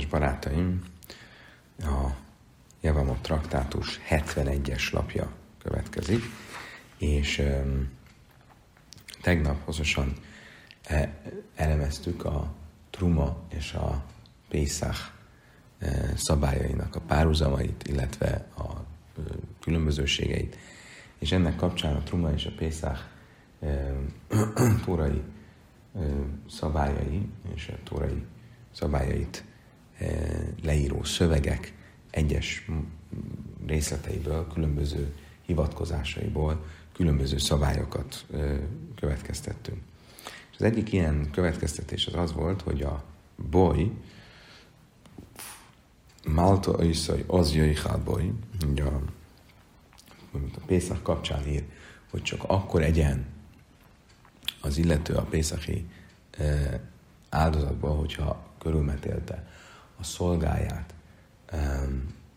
Kedves 0.00 0.20
barátaim, 0.20 0.82
a 1.78 2.10
Javamot 2.80 3.22
traktátus 3.22 4.00
71-es 4.08 4.92
lapja 4.92 5.32
következik, 5.62 6.22
és 6.98 7.42
tegnap 9.22 9.64
hosszasan 9.64 10.12
e, 10.82 11.20
elemeztük 11.54 12.24
a 12.24 12.54
Truma 12.90 13.42
és 13.48 13.72
a 13.72 14.04
Pészach 14.48 15.00
e, 15.78 16.16
szabályainak 16.16 16.96
a 16.96 17.00
párhuzamait, 17.00 17.88
illetve 17.88 18.46
a 18.56 18.84
különbözőségeit. 19.60 20.56
És 21.18 21.32
ennek 21.32 21.56
kapcsán 21.56 21.96
a 21.96 22.02
Truma 22.02 22.32
és 22.32 22.46
a 22.46 22.52
Pészach 22.56 23.00
tórai 24.84 25.22
szabályai 26.48 27.28
és 27.54 27.68
a 27.68 27.82
tórai 27.84 28.24
szabályait 28.72 29.48
leíró 30.62 31.04
szövegek 31.04 31.74
egyes 32.10 32.68
részleteiből, 33.66 34.46
különböző 34.52 35.14
hivatkozásaiból 35.46 36.64
különböző 37.00 37.38
szabályokat 37.38 38.24
eh, 38.32 38.58
következtettünk. 38.96 39.78
És 40.24 40.56
az 40.58 40.62
egyik 40.62 40.92
ilyen 40.92 41.30
következtetés 41.30 42.06
az 42.06 42.14
az 42.14 42.32
volt, 42.32 42.62
hogy 42.62 42.82
a 42.82 43.04
boly, 43.50 43.90
Malta 46.28 46.84
Iszai, 46.84 47.24
az 47.26 47.54
jöjjhál 47.54 47.98
boly, 47.98 48.32
ugye 48.70 48.82
a, 48.82 49.02
a 50.32 50.60
Pészak 50.66 51.02
kapcsán 51.02 51.48
ír, 51.48 51.64
hogy 52.10 52.22
csak 52.22 52.42
akkor 52.46 52.82
egyen 52.82 53.26
az 54.60 54.78
illető 54.78 55.14
a 55.14 55.22
Pészachi 55.22 55.86
eh, 56.30 56.80
áldozatból, 57.28 57.96
hogyha 57.96 58.46
körülmetélte 58.58 59.48
a 60.00 60.04
szolgáját, 60.04 60.94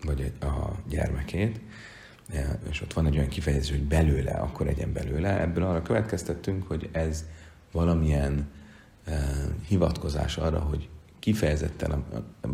vagy 0.05 0.33
a 0.41 0.71
gyermekét, 0.89 1.59
és 2.69 2.81
ott 2.81 2.93
van 2.93 3.05
egy 3.05 3.17
olyan 3.17 3.29
kifejezés, 3.29 3.69
hogy 3.69 3.83
belőle, 3.83 4.31
akkor 4.31 4.67
egyen 4.67 4.93
belőle. 4.93 5.39
Ebből 5.41 5.63
arra 5.63 5.81
következtettünk, 5.81 6.67
hogy 6.67 6.89
ez 6.91 7.25
valamilyen 7.71 8.49
hivatkozás 9.67 10.37
arra, 10.37 10.59
hogy 10.59 10.89
kifejezetten 11.19 12.03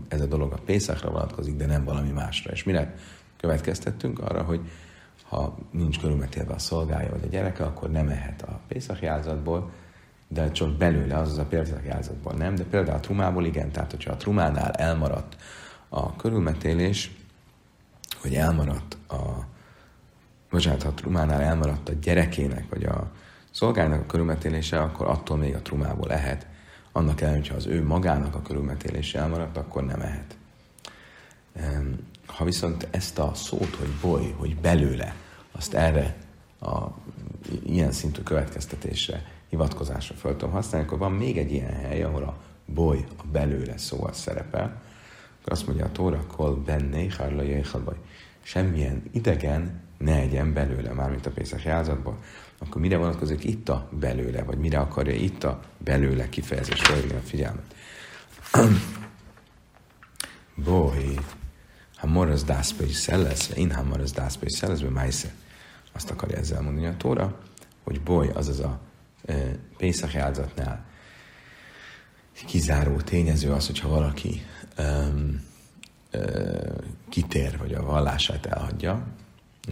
ez 0.08 0.22
a 0.22 0.26
dolog 0.26 0.54
a 0.54 0.62
Pészakra 0.66 1.12
vonatkozik, 1.12 1.56
de 1.56 1.66
nem 1.66 1.84
valami 1.84 2.12
másra. 2.12 2.52
És 2.52 2.64
mire 2.64 2.96
következtettünk? 3.38 4.20
Arra, 4.20 4.44
hogy 4.44 4.70
ha 5.24 5.58
nincs 5.72 6.00
körülmetélve 6.00 6.54
a 6.54 6.60
szolgája 6.60 7.10
vagy 7.10 7.24
a 7.24 7.28
gyereke, 7.28 7.64
akkor 7.64 7.92
nem 7.92 8.10
ehet 8.10 8.42
a 8.42 8.60
Pészak 8.68 9.02
jázatból, 9.02 9.72
de 10.32 10.52
csak 10.52 10.70
belőle, 10.70 11.18
az 11.18 11.38
a 11.38 11.46
példakjázatból 11.46 12.34
nem, 12.34 12.56
de 12.56 12.64
például 12.64 12.98
a 12.98 13.00
trumából 13.00 13.46
igen, 13.46 13.72
tehát 13.72 13.92
hogyha 13.92 14.12
a 14.12 14.18
trumánál 14.18 14.72
elmaradt 14.72 15.36
a 15.90 16.16
körülmetélés, 16.16 17.12
hogy 18.22 18.36
elmaradt 18.36 18.98
a, 19.08 19.46
bocsánat, 20.50 20.84
ha 20.84 20.90
a 20.90 20.94
trumánál 20.94 21.42
elmaradt 21.42 21.90
a 21.90 21.94
gyerekének, 22.02 22.70
vagy 22.70 22.84
a 22.84 23.12
szolgának 23.52 24.02
a 24.02 24.06
körülmetélése, 24.06 24.82
akkor 24.82 25.08
attól 25.08 25.38
még 25.38 25.56
a 25.56 25.62
trumából 25.62 26.08
lehet. 26.08 26.48
Annak 26.92 27.22
ellenére, 27.22 27.42
hogyha 27.42 27.56
az 27.56 27.66
ő 27.66 27.86
magának 27.86 28.36
a 28.36 28.42
körülmetélése 28.42 29.20
elmaradt, 29.20 29.58
akkor 29.58 29.86
nem 29.86 30.02
ehet. 30.02 30.38
Ha 32.26 32.44
viszont 32.44 32.88
ezt 32.92 33.20
a 33.20 33.32
szót, 33.34 33.76
hogy 33.76 33.90
boly, 34.02 34.36
hogy 34.38 34.56
belőle, 34.56 35.16
azt 35.52 35.74
erre 35.74 36.16
a 36.62 36.88
ilyen 37.64 37.92
szintű 37.92 38.22
következtetésre 38.22 39.24
hivatkozásra 39.50 40.16
fel 40.16 40.32
tudom 40.36 40.52
használni, 40.52 40.88
akkor 40.88 41.00
van 41.00 41.12
még 41.12 41.38
egy 41.38 41.52
ilyen 41.52 41.74
hely, 41.74 42.04
ahol 42.04 42.24
a 42.24 42.38
boly, 42.66 43.06
a 43.18 43.24
belőle 43.32 43.78
szó 43.78 44.04
az 44.04 44.18
szerepel. 44.18 44.82
Akkor 45.40 45.52
azt 45.52 45.68
mondja 45.68 45.86
a 45.86 45.92
Tóra, 45.92 46.26
kol 46.28 46.56
benne, 46.56 47.14
harla 47.16 47.44
baj. 47.84 47.96
Semmilyen 48.42 49.04
idegen 49.12 49.82
ne 49.98 50.16
egyen 50.16 50.54
belőle, 50.54 50.94
mármint 50.94 51.26
a 51.26 51.32
Pészak 51.32 51.64
jázatból. 51.64 52.18
Akkor 52.58 52.82
mire 52.82 52.98
vonatkozik 52.98 53.44
itt 53.44 53.70
a 53.70 53.90
belőle, 54.00 54.44
vagy 54.44 54.58
mire 54.58 54.80
akarja 54.80 55.14
itt 55.14 55.44
a 55.44 55.60
belőle 55.78 56.30
kifejezés 56.30 56.82
felhívni 56.82 57.16
a 57.18 57.22
figyelmet? 57.22 57.76
Boly, 60.66 61.20
ha 61.96 62.08
moraz 62.08 62.44
dászpa 62.44 62.84
is 62.84 63.08
én 63.56 63.72
ha 63.72 63.84
moraz 63.84 64.12
dászpa 64.12 64.46
is 64.46 64.54
szellesz, 64.54 65.26
Azt 65.92 66.10
akarja 66.10 66.38
ezzel 66.38 66.62
mondani 66.62 66.88
a 66.88 66.98
Tóra, 66.98 67.40
hogy 67.84 68.02
boly, 68.02 68.30
azaz 68.30 68.60
a 68.60 68.80
Pészak 69.78 70.16
áldozatnál 70.16 70.88
kizáró 72.46 73.02
tényező 73.02 73.52
az, 73.52 73.66
hogyha 73.66 73.90
valaki 73.90 74.46
um, 74.78 75.42
kitér, 77.10 77.58
vagy 77.58 77.74
a 77.74 77.84
vallását 77.84 78.46
elhagyja, 78.46 79.08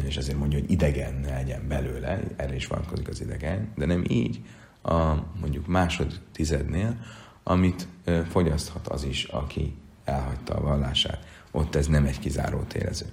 és 0.05 0.17
ezért 0.17 0.37
mondja, 0.37 0.59
hogy 0.59 0.71
idegen 0.71 1.13
ne 1.13 1.33
legyen 1.33 1.67
belőle, 1.67 2.21
erre 2.35 2.55
is 2.55 2.67
vonatkozik 2.67 3.07
az 3.07 3.21
idegen, 3.21 3.71
de 3.75 3.85
nem 3.85 4.03
így 4.07 4.41
a 4.81 5.13
mondjuk 5.39 5.67
másodtizednél, 5.67 6.97
amit 7.43 7.87
uh, 8.05 8.25
fogyaszthat 8.25 8.87
az 8.87 9.03
is, 9.03 9.23
aki 9.23 9.75
elhagyta 10.03 10.53
a 10.53 10.61
vallását. 10.61 11.25
Ott 11.51 11.75
ez 11.75 11.87
nem 11.87 12.05
egy 12.05 12.19
kizáró 12.19 12.61
tényező. 12.61 13.05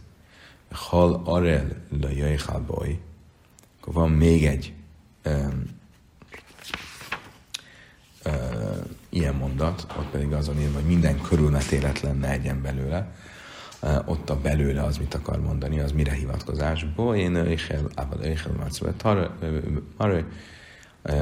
Hal 0.70 1.22
arel 1.24 1.66
la 2.00 2.60
boy, 2.66 3.00
akkor 3.80 3.92
van 3.92 4.10
még 4.10 4.46
egy 4.46 4.74
um, 5.24 5.73
uh, 8.26 8.32
ilyen 9.08 9.34
mondat, 9.34 9.86
ott 9.98 10.10
pedig 10.10 10.32
azon 10.32 10.60
írva, 10.60 10.74
hogy 10.74 10.86
minden 10.86 11.20
körülmetéletlen 11.20 12.16
ne 12.16 12.30
egyen 12.30 12.62
belőle. 12.62 13.14
Uh, 13.82 14.08
ott 14.08 14.30
a 14.30 14.40
belőle 14.40 14.82
az 14.82 14.98
mit 14.98 15.14
akar 15.14 15.40
mondani, 15.40 15.80
az 15.80 15.92
mire 15.92 16.12
hivatkozás. 16.12 16.84
Bo, 16.96 17.14
én 17.14 17.34
éjjel, 17.36 17.90
ábad 17.94 18.24
éjjel, 18.24 18.56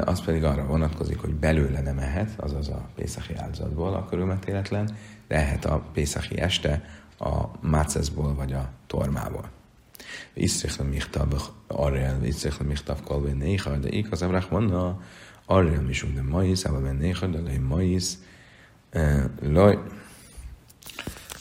az 0.04 0.24
pedig 0.24 0.44
arra 0.44 0.66
vonatkozik, 0.66 1.20
hogy 1.20 1.34
belőle 1.34 1.80
nem 1.80 1.98
ehet, 1.98 2.30
azaz 2.36 2.68
a 2.68 2.88
Pészachi 2.94 3.34
áldozatból 3.36 3.94
a 3.94 4.04
körülmetéletlen, 4.04 4.90
de 5.28 5.34
ehet 5.34 5.64
a 5.64 5.82
Pészachi 5.92 6.38
este 6.38 6.84
a 7.18 7.44
máceszból 7.60 8.34
vagy 8.34 8.52
a 8.52 8.68
tormából. 8.86 9.50
Iszrichle 10.32 10.84
michtav 10.84 11.50
arrel, 11.66 12.24
iszrichle 12.24 12.64
michtav 12.64 13.02
kolvé 13.02 13.32
néha, 13.32 13.76
de 13.76 13.88
igaz, 13.88 14.22
a 14.22 15.00
arra 15.52 15.80
misum 15.80 16.14
de 16.14 16.22
maisz, 16.22 16.64
ába 16.66 16.80
bennéha, 16.80 17.26
de 17.26 17.40
lej 17.40 17.58
maisz, 17.58 18.18
laj. 19.40 19.78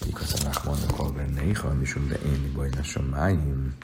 Igazabák 0.08 0.64
vannak 0.64 1.00
a 1.00 1.12
bennéha, 1.12 1.74
misum 1.74 2.08
de 2.08 2.16
én 2.16 2.52
baj 2.54 2.70
lassam 2.76 3.06
májim. 3.06 3.76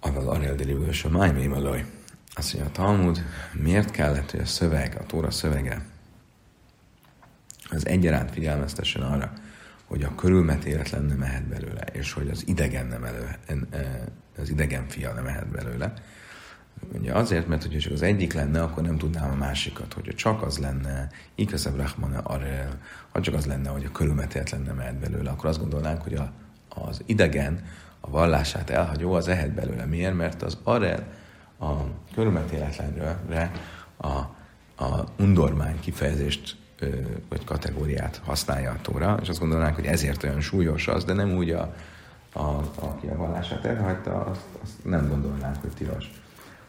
Aval 0.00 0.28
arra 0.28 0.44
eldeléből 0.44 0.86
lassam 0.86 1.12
májim, 1.12 1.52
a 1.52 1.58
laj. 1.58 1.84
Azt 2.34 2.54
mondja, 2.54 2.70
a 2.70 2.74
Talmud, 2.74 3.24
miért 3.52 3.90
kellett, 3.90 4.30
hogy 4.30 4.40
a 4.40 4.46
szöveg, 4.46 4.96
a 5.00 5.06
Tóra 5.06 5.30
szövege, 5.30 5.86
az 7.70 7.86
egyaránt 7.86 8.30
figyelmeztessen 8.30 9.02
arra, 9.02 9.32
hogy 9.88 10.02
a 10.02 10.14
körülmetéletlen 10.14 11.04
nem 11.04 11.16
mehet 11.16 11.44
belőle, 11.44 11.80
és 11.92 12.12
hogy 12.12 12.28
az 12.28 12.42
idegen 12.46 12.86
nem 12.86 13.04
elő, 13.04 13.36
az 14.38 14.50
idegen 14.50 14.88
fia 14.88 15.12
nem 15.12 15.24
mehet 15.24 15.48
belőle. 15.48 15.92
Ugye 16.92 17.12
azért, 17.12 17.48
mert 17.48 17.62
hogyha 17.62 17.92
az 17.92 18.02
egyik 18.02 18.32
lenne, 18.32 18.62
akkor 18.62 18.82
nem 18.82 18.98
tudnám 18.98 19.30
a 19.30 19.34
másikat. 19.34 19.92
Hogyha 19.92 20.12
csak 20.12 20.42
az 20.42 20.58
lenne, 20.58 21.08
Ikaszab 21.34 21.76
Rahman 21.76 22.14
Arel, 22.14 22.80
ha 23.12 23.20
csak 23.20 23.34
az 23.34 23.46
lenne, 23.46 23.68
hogy 23.68 23.84
a 23.84 23.92
körülmetéletlen 23.92 24.60
nem 24.60 24.76
mehet 24.76 24.98
belőle, 24.98 25.30
akkor 25.30 25.48
azt 25.48 25.60
gondolnánk, 25.60 26.02
hogy 26.02 26.14
a, 26.14 26.32
az 26.68 27.02
idegen, 27.06 27.64
a 28.00 28.10
vallását 28.10 28.70
elhagyó, 28.70 29.12
az 29.12 29.28
ehet 29.28 29.52
belőle. 29.52 29.84
Miért? 29.84 30.14
Mert 30.14 30.42
az 30.42 30.58
Arel 30.62 31.06
a 31.60 31.72
körülmetéletlenre 32.14 33.52
a, 33.96 34.08
a 34.84 35.04
undormány 35.18 35.80
kifejezést 35.80 36.56
vagy 37.28 37.44
kategóriát 37.44 38.20
használja 38.24 38.70
a 38.70 38.80
tóra, 38.82 39.18
és 39.22 39.28
azt 39.28 39.38
gondolnánk, 39.38 39.74
hogy 39.74 39.86
ezért 39.86 40.22
olyan 40.22 40.40
súlyos 40.40 40.88
az, 40.88 41.04
de 41.04 41.12
nem 41.12 41.30
úgy 41.36 41.50
a, 41.50 41.74
a, 42.32 42.60
aki 42.74 43.06
a 43.06 43.16
vallását 43.16 43.64
elhagyta, 43.64 44.24
azt, 44.24 44.40
azt 44.62 44.84
nem 44.84 45.08
gondolnánk, 45.08 45.60
hogy 45.60 45.70
tilos. 45.70 46.10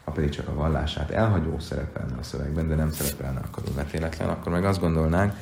Ha 0.04 0.10
pedig 0.10 0.30
csak 0.30 0.48
a 0.48 0.54
vallását 0.54 1.10
elhagyó 1.10 1.58
szerepelne 1.58 2.16
a 2.16 2.22
szövegben, 2.22 2.68
de 2.68 2.74
nem 2.74 2.90
szerepelne 2.90 3.40
a 3.40 3.50
körülmetéletlen, 3.50 4.28
akkor 4.28 4.52
meg 4.52 4.64
azt 4.64 4.80
gondolnánk, 4.80 5.34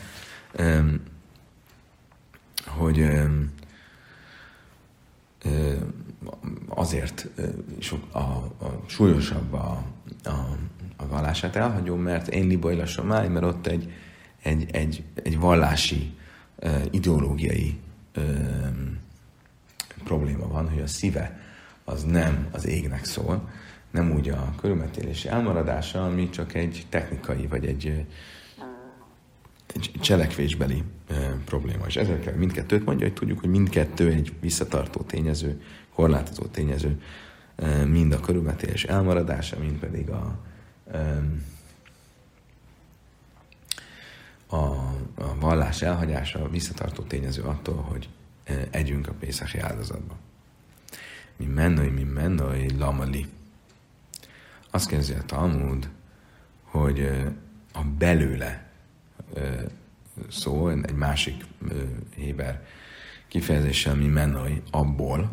hogy 2.67 3.11
azért 6.69 7.27
sok 7.79 8.15
a, 8.15 8.19
a 8.19 8.83
súlyosabb 8.87 9.53
a, 9.53 9.83
a, 10.25 10.57
a 10.97 11.07
vallását 11.07 11.57
elhagyó, 11.57 11.97
mert 11.97 12.29
én 12.29 12.47
libajla 12.47 12.87
somály, 12.87 13.29
mert 13.29 13.45
ott 13.45 13.67
egy, 13.67 13.93
egy, 14.49 14.69
egy, 14.73 15.05
egy 15.23 15.39
vallási, 15.39 16.17
ideológiai 16.91 17.79
probléma 20.05 20.49
van, 20.49 20.71
hogy 20.71 20.81
a 20.81 20.87
szíve 20.87 21.41
az 21.85 22.05
nem 22.05 22.49
az 22.51 22.67
égnek 22.67 23.05
szól, 23.05 23.49
nem 23.91 24.13
úgy 24.13 24.29
a 24.29 24.55
körülmetélési 24.61 25.29
elmaradása, 25.29 26.07
ami 26.07 26.31
csak 26.31 26.55
egy 26.55 26.87
technikai, 26.89 27.47
vagy 27.47 27.65
egy 27.67 28.07
egy 29.75 29.93
cselekvésbeli 30.01 30.83
probléma. 31.45 31.87
És 31.87 31.97
ezekkel 31.97 32.35
mindkettőt 32.37 32.85
mondja, 32.85 33.07
hogy 33.07 33.15
tudjuk, 33.15 33.41
hogy 33.41 33.49
mindkettő 33.49 34.11
egy 34.11 34.33
visszatartó 34.41 35.01
tényező, 35.01 35.63
korlátozó 35.95 36.43
tényező, 36.43 37.01
mind 37.87 38.13
a 38.13 38.21
körülmetélés 38.21 38.85
elmaradása, 38.85 39.59
mind 39.59 39.77
pedig 39.77 40.11
a, 40.11 40.39
a, 44.49 44.57
a 45.15 45.39
vallás 45.39 45.83
elhagyása 45.83 46.49
visszatartó 46.49 47.03
tényező 47.03 47.43
attól, 47.43 47.77
hogy 47.77 48.09
e, 48.45 48.69
együnk 48.71 49.09
a 49.09 49.13
Pészachi 49.13 49.59
áldozatba. 49.59 50.17
Mi 51.37 51.45
mennoi, 51.45 51.89
mi 51.89 52.03
mennoi, 52.03 52.79
lamali. 52.79 53.27
Azt 54.71 54.89
kezdje 54.89 55.19
a 55.19 55.25
Talmud, 55.25 55.89
hogy 56.63 56.99
e, 56.99 57.33
a 57.73 57.83
belőle 57.99 58.71
e, 59.35 59.41
szó, 60.29 60.69
egy 60.69 60.95
másik 60.95 61.45
héber 62.17 62.67
kifejezéssel, 63.29 63.95
mi 63.95 64.07
mennoi, 64.07 64.63
abból, 64.71 65.31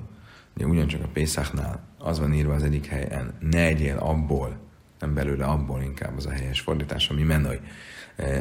ugye 0.55 0.65
ugyancsak 0.65 1.03
a 1.03 1.07
Pészáknál 1.07 1.83
az 1.97 2.19
van 2.19 2.33
írva 2.33 2.53
az 2.53 2.63
egyik 2.63 2.85
helyen, 2.85 3.33
ne 3.39 3.65
egyél 3.65 3.97
abból, 3.97 4.57
nem 4.99 5.13
belőle 5.13 5.45
abból 5.45 5.81
inkább 5.81 6.17
az 6.17 6.25
a 6.25 6.31
helyes 6.31 6.59
fordítás, 6.59 7.09
ami 7.09 7.23
menői. 7.23 7.59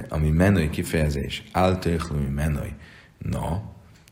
Ami 0.09 0.31
menői 0.31 0.71
kifejezés, 0.71 1.43
áltöklumi 1.53 2.29
menői. 2.29 2.75
Na, 3.19 3.63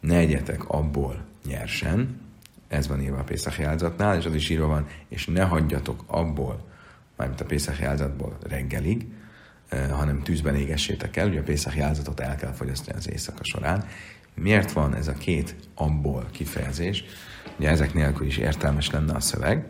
ne 0.01 0.17
egyetek 0.17 0.69
abból 0.69 1.25
nyersen, 1.47 2.21
ez 2.69 2.89
van 2.89 3.01
írva 3.01 3.19
a 3.19 3.25
Pészak 3.25 3.61
áldozatnál, 3.61 4.17
és 4.17 4.25
az 4.25 4.35
is 4.35 4.49
írva 4.49 4.67
van, 4.67 4.87
és 5.09 5.27
ne 5.27 5.43
hagyjatok 5.43 6.05
abból, 6.07 6.69
mármint 7.17 7.41
a 7.41 7.45
Pészak 7.45 7.83
áldozatból 7.83 8.39
reggelig, 8.49 9.07
hanem 9.91 10.23
tűzben 10.23 10.57
égessétek 10.57 11.17
el, 11.17 11.29
ugye 11.29 11.41
a 11.41 11.43
Pészak 11.43 11.79
áldozatot 11.79 12.21
el 12.21 12.37
kell 12.37 12.53
fogyasztani 12.53 12.97
az 12.99 13.11
éjszaka 13.11 13.45
során. 13.45 13.87
Miért 14.35 14.73
van 14.73 14.95
ez 14.95 15.09
a 15.09 15.13
két 15.13 15.57
abból 15.75 16.29
kifejezés? 16.31 17.05
Ugye 17.59 17.69
ezek 17.69 17.95
nélkül 17.95 18.27
is 18.27 18.37
értelmes 18.37 18.91
lenne 18.91 19.13
a 19.15 19.21
szöveg, 19.21 19.67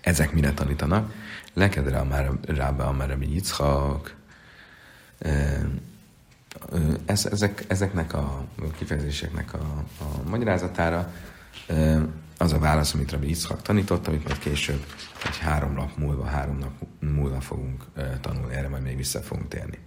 ezek 0.00 0.32
mire 0.32 0.52
tanítanak? 0.52 1.12
Már 1.54 2.30
rába 2.46 2.86
a 2.86 2.92
már 2.92 3.16
Yitzchak. 3.20 4.14
Ez, 7.04 7.26
ezek, 7.26 7.64
ezeknek 7.68 8.14
a 8.14 8.44
kifejezéseknek 8.76 9.54
a, 9.54 9.84
a 9.98 10.28
magyarázatára 10.28 11.12
az 12.38 12.52
a 12.52 12.58
válasz, 12.58 12.94
amit 12.94 13.10
Rabbi 13.10 13.26
Yitzchak 13.26 13.62
tanított, 13.62 14.06
amit 14.06 14.24
majd 14.24 14.38
később 14.38 14.84
egy 15.24 15.38
három 15.38 15.72
nap 15.72 15.96
múlva, 15.96 16.24
három 16.24 16.58
nap 16.58 16.72
múlva 17.00 17.40
fogunk 17.40 17.84
tanulni, 18.20 18.54
erre 18.54 18.68
majd 18.68 18.82
még 18.82 18.96
vissza 18.96 19.20
fogunk 19.20 19.48
térni. 19.48 19.78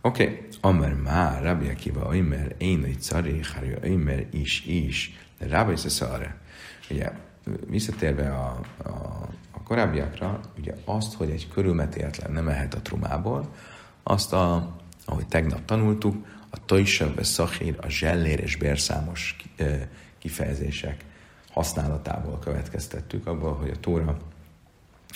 Oké, 0.00 0.24
okay. 0.24 0.48
Amer 0.60 0.94
már, 0.94 1.42
Rabbi 1.42 1.68
Akiva, 1.68 2.06
Aimer, 2.06 2.54
én 2.58 2.84
egy 2.84 3.00
cari, 3.00 3.40
Aimer 3.82 4.26
is, 4.30 4.64
is, 4.66 5.18
de 5.38 5.48
Rabbi 5.48 5.76
Szeszare. 5.76 6.36
Ugye, 6.90 7.12
visszatérve 7.66 8.30
a, 8.30 8.60
a, 8.84 9.28
korábbiakra, 9.62 10.40
ugye 10.58 10.74
azt, 10.84 11.14
hogy 11.14 11.30
egy 11.30 11.48
körülmetéletlen 11.48 12.32
nem 12.32 12.48
ehet 12.48 12.74
a 12.74 12.80
trumából, 12.80 13.54
azt, 14.02 14.32
a, 14.32 14.76
ahogy 15.04 15.26
tegnap 15.26 15.64
tanultuk, 15.64 16.26
a 16.50 16.64
tojsav, 16.64 17.20
szachír, 17.20 17.76
a 17.80 17.88
zsellér 17.88 18.40
és 18.40 18.56
bérszámos 18.56 19.36
kifejezések 20.18 21.04
használatából 21.50 22.38
következtettük, 22.38 23.26
abból, 23.26 23.54
hogy 23.54 23.70
a 23.70 23.80
Tóra 23.80 24.16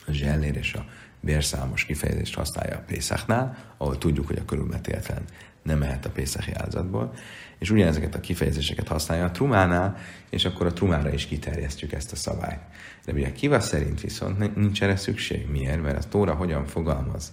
a 0.07 0.11
zsellér 0.11 0.57
és 0.57 0.75
a 0.75 0.85
bérszámos 1.21 1.85
kifejezést 1.85 2.35
használja 2.35 2.77
a 2.77 2.83
Pészaknál, 2.87 3.57
ahol 3.77 3.99
tudjuk, 3.99 4.27
hogy 4.27 4.39
a 4.39 4.45
körülmetéletlen 4.45 5.23
nem 5.67 5.79
mehet 5.79 6.07
a 6.07 6.11
Pészaki 6.11 6.53
áldozatból, 6.55 7.15
és 7.59 7.71
ugyanezeket 7.71 8.15
a 8.15 8.21
kifejezéseket 8.21 8.89
használja 8.89 9.25
a 9.25 9.31
trumánál, 9.31 9.97
és 10.31 10.45
akkor 10.45 10.67
a 10.67 10.73
trumára 10.73 11.13
is 11.13 11.27
kiterjesztjük 11.27 11.93
ezt 11.93 12.13
a 12.13 12.17
szabályt. 12.17 12.61
De 13.05 13.13
ugye 13.13 13.33
Kiva 13.33 13.61
szerint 13.61 14.01
viszont 14.01 14.57
nincs 14.57 14.83
erre 14.83 14.97
szükség. 14.97 15.51
Miért? 15.51 15.83
Mert 15.83 16.05
a 16.05 16.09
Tóra 16.09 16.35
hogyan 16.35 16.67
fogalmaz 16.67 17.33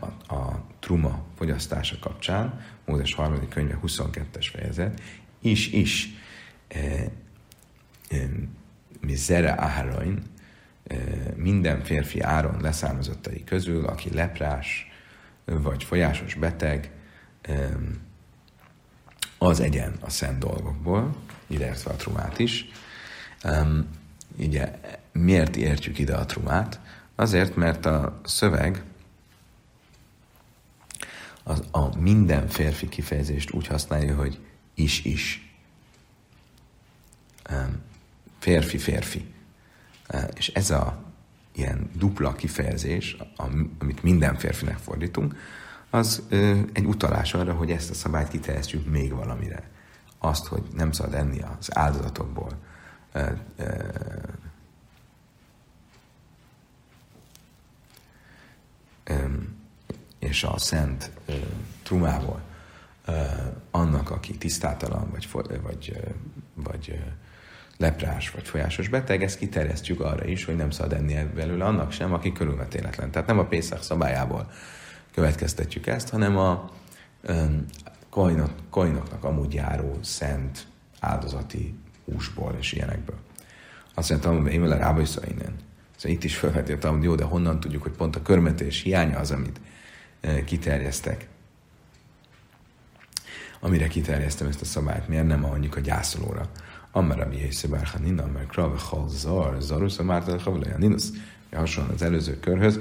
a, 0.00 0.34
a 0.34 0.64
truma 0.80 1.24
fogyasztása 1.36 1.96
kapcsán, 2.00 2.60
Mózes 2.86 3.14
harmadik 3.14 3.48
könyve 3.48 3.78
22-es 3.86 4.48
fejezet, 4.52 5.00
is, 5.40 5.72
is, 5.72 6.08
mi 9.00 9.14
zere 9.14 9.60
árain, 9.60 10.22
minden 11.34 11.82
férfi 11.82 12.20
áron 12.20 12.60
leszármazottai 12.60 13.44
közül, 13.44 13.86
aki 13.86 14.14
leprás, 14.14 14.90
vagy 15.44 15.84
folyásos 15.84 16.34
beteg, 16.34 16.90
az 19.38 19.60
egyen 19.60 19.96
a 20.00 20.10
szent 20.10 20.38
dolgokból, 20.38 21.16
ideértve 21.46 21.90
a 21.90 21.96
trumát 21.96 22.38
is. 22.38 22.70
Ugye, 24.36 24.80
miért 25.12 25.56
értjük 25.56 25.98
ide 25.98 26.14
a 26.14 26.26
trumát? 26.26 26.80
Azért, 27.14 27.56
mert 27.56 27.86
a 27.86 28.20
szöveg 28.24 28.82
az, 31.42 31.62
a 31.70 31.98
minden 31.98 32.48
férfi 32.48 32.88
kifejezést 32.88 33.52
úgy 33.52 33.66
használja, 33.66 34.14
hogy 34.14 34.38
is-is. 34.74 35.54
Férfi-férfi. 38.38 39.24
Uh, 40.14 40.22
és 40.36 40.48
ez 40.48 40.70
a 40.70 41.02
ilyen 41.52 41.90
dupla 41.94 42.32
kifejezés, 42.32 43.16
amit 43.78 44.02
minden 44.02 44.36
férfinek 44.36 44.78
fordítunk, 44.78 45.36
az 45.92 46.22
ö, 46.28 46.60
egy 46.72 46.84
utalás 46.84 47.34
arra, 47.34 47.52
hogy 47.52 47.70
ezt 47.70 47.90
a 47.90 47.94
szabályt 47.94 48.28
kiterjesztjük 48.28 48.90
még 48.90 49.14
valamire. 49.14 49.70
Azt, 50.18 50.46
hogy 50.46 50.62
nem 50.76 50.92
szabad 50.92 51.14
enni 51.14 51.42
az 51.58 51.76
áldozatokból, 51.76 52.52
ö, 53.12 53.22
ö, 53.56 53.64
ö, 59.04 59.14
és 60.18 60.44
a 60.44 60.58
szent 60.58 61.10
ö, 61.26 61.32
trumából 61.82 62.40
ö, 63.06 63.12
annak, 63.70 64.10
aki 64.10 64.36
tisztátalan, 64.38 65.10
vagy, 65.10 65.28
vagy, 65.62 65.96
vagy 66.54 67.02
leprás, 67.76 68.30
vagy 68.30 68.48
folyásos 68.48 68.88
beteg, 68.88 69.22
ezt 69.22 69.38
kiterjesztjük 69.38 70.00
arra 70.00 70.24
is, 70.24 70.44
hogy 70.44 70.56
nem 70.56 70.70
szabad 70.70 70.92
enni 70.92 71.24
belőle 71.34 71.64
annak 71.64 71.92
sem, 71.92 72.12
aki 72.12 72.32
körülmetéletlen. 72.32 73.10
Tehát 73.10 73.28
nem 73.28 73.38
a 73.38 73.46
Pészak 73.46 73.82
szabályából 73.82 74.50
következtetjük 75.12 75.86
ezt, 75.86 76.08
hanem 76.08 76.36
a 76.36 76.70
um, 77.28 77.64
koinoknak 78.70 79.24
amúgy 79.24 79.54
járó 79.54 79.98
szent 80.02 80.66
áldozati 81.00 81.74
húsból 82.04 82.56
és 82.58 82.72
ilyenekből. 82.72 83.16
Azt 83.94 84.12
hogy 84.12 84.52
én 84.52 84.60
vele 84.60 84.76
rába 84.76 85.00
innen. 85.00 85.56
Szóval 85.96 86.16
itt 86.16 86.24
is 86.24 86.36
felvettem, 86.36 86.92
hogy 86.92 87.02
jó, 87.02 87.14
de 87.14 87.24
honnan 87.24 87.60
tudjuk, 87.60 87.82
hogy 87.82 87.92
pont 87.92 88.16
a 88.16 88.22
körmetés 88.22 88.82
hiánya 88.82 89.18
az, 89.18 89.30
amit 89.30 89.60
e, 90.20 90.44
kiterjesztek. 90.44 91.28
Amire 93.60 93.86
kiterjesztem 93.86 94.46
ezt 94.46 94.60
a 94.60 94.64
szabályt, 94.64 95.08
miért 95.08 95.26
nem 95.26 95.40
mondjuk 95.40 95.76
a 95.76 95.80
gyászolóra? 95.80 96.50
Amara 96.92 97.26
mi 97.26 97.36
észre 97.36 97.68
bárhanin, 97.68 98.18
amara 98.18 98.46
krave 98.46 98.78
hal 98.78 99.08
zar, 99.08 99.56
zarus, 99.60 99.98
a 99.98 100.02
mártal 100.02 100.38
havlaja 100.38 100.78
ninusz. 100.78 101.10
Hasonlóan 101.52 101.94
az 101.94 102.02
előző 102.02 102.40
körhöz, 102.40 102.80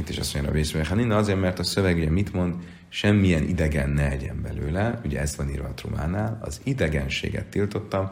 itt 0.00 0.08
is 0.08 0.18
azt 0.18 0.34
mondja 0.34 0.52
a 0.52 0.54
Vészmehanina, 0.54 1.16
azért, 1.16 1.40
mert 1.40 1.58
a 1.58 1.62
szöveg 1.62 1.96
ugye 1.96 2.10
mit 2.10 2.32
mond, 2.32 2.54
semmilyen 2.88 3.48
idegen 3.48 3.90
ne 3.90 4.10
egyen 4.10 4.42
belőle, 4.42 5.00
ugye 5.04 5.20
ez 5.20 5.36
van 5.36 5.50
írva 5.50 5.68
a 5.68 5.74
Trumánál, 5.74 6.38
az 6.42 6.60
idegenséget 6.64 7.46
tiltottam, 7.46 8.10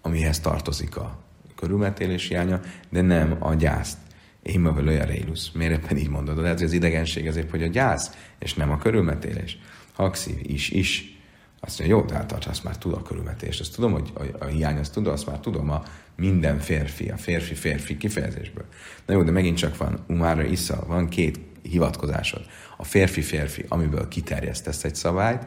amihez 0.00 0.40
tartozik 0.40 0.96
a 0.96 1.18
körülmetélés 1.56 2.28
hiánya, 2.28 2.60
de 2.88 3.00
nem 3.00 3.36
a 3.38 3.54
gyászt. 3.54 3.98
Én 4.42 4.60
ma 4.60 4.70
a 4.70 5.04
reilusz. 5.04 5.50
Miért 5.54 5.84
ebben 5.84 5.96
így 5.96 6.08
mondod? 6.08 6.38
Lehet, 6.38 6.58
hogy 6.58 6.66
az 6.66 6.72
idegenség 6.72 7.26
azért, 7.26 7.50
hogy 7.50 7.62
a 7.62 7.66
gyász, 7.66 8.10
és 8.38 8.54
nem 8.54 8.70
a 8.70 8.78
körülmetélés. 8.78 9.58
Hakszív 9.92 10.36
is, 10.42 10.70
is. 10.70 11.19
Azt 11.60 11.78
mondja, 11.78 11.96
jó, 11.96 12.04
tehát 12.04 12.46
azt 12.46 12.64
már 12.64 12.78
tud 12.78 12.92
a 12.92 13.02
körülmetés. 13.02 13.60
Azt 13.60 13.74
tudom, 13.74 13.92
hogy 13.92 14.12
a, 14.14 14.44
a 14.44 14.46
hiány, 14.46 14.78
azt 14.78 14.92
tudom, 14.92 15.12
azt 15.12 15.26
már 15.26 15.40
tudom 15.40 15.70
a 15.70 15.82
minden 16.16 16.58
férfi, 16.58 17.08
a 17.08 17.16
férfi-férfi 17.16 17.96
kifejezésből. 17.96 18.64
Na 19.06 19.14
jó, 19.14 19.22
de 19.22 19.30
megint 19.30 19.56
csak 19.56 19.76
van 19.76 20.04
umára 20.08 20.42
isza, 20.42 20.84
van 20.86 21.08
két 21.08 21.40
hivatkozásod. 21.62 22.46
A 22.76 22.84
férfi-férfi, 22.84 23.64
amiből 23.68 24.08
kiterjesztesz 24.08 24.84
egy 24.84 24.94
szabályt, 24.94 25.46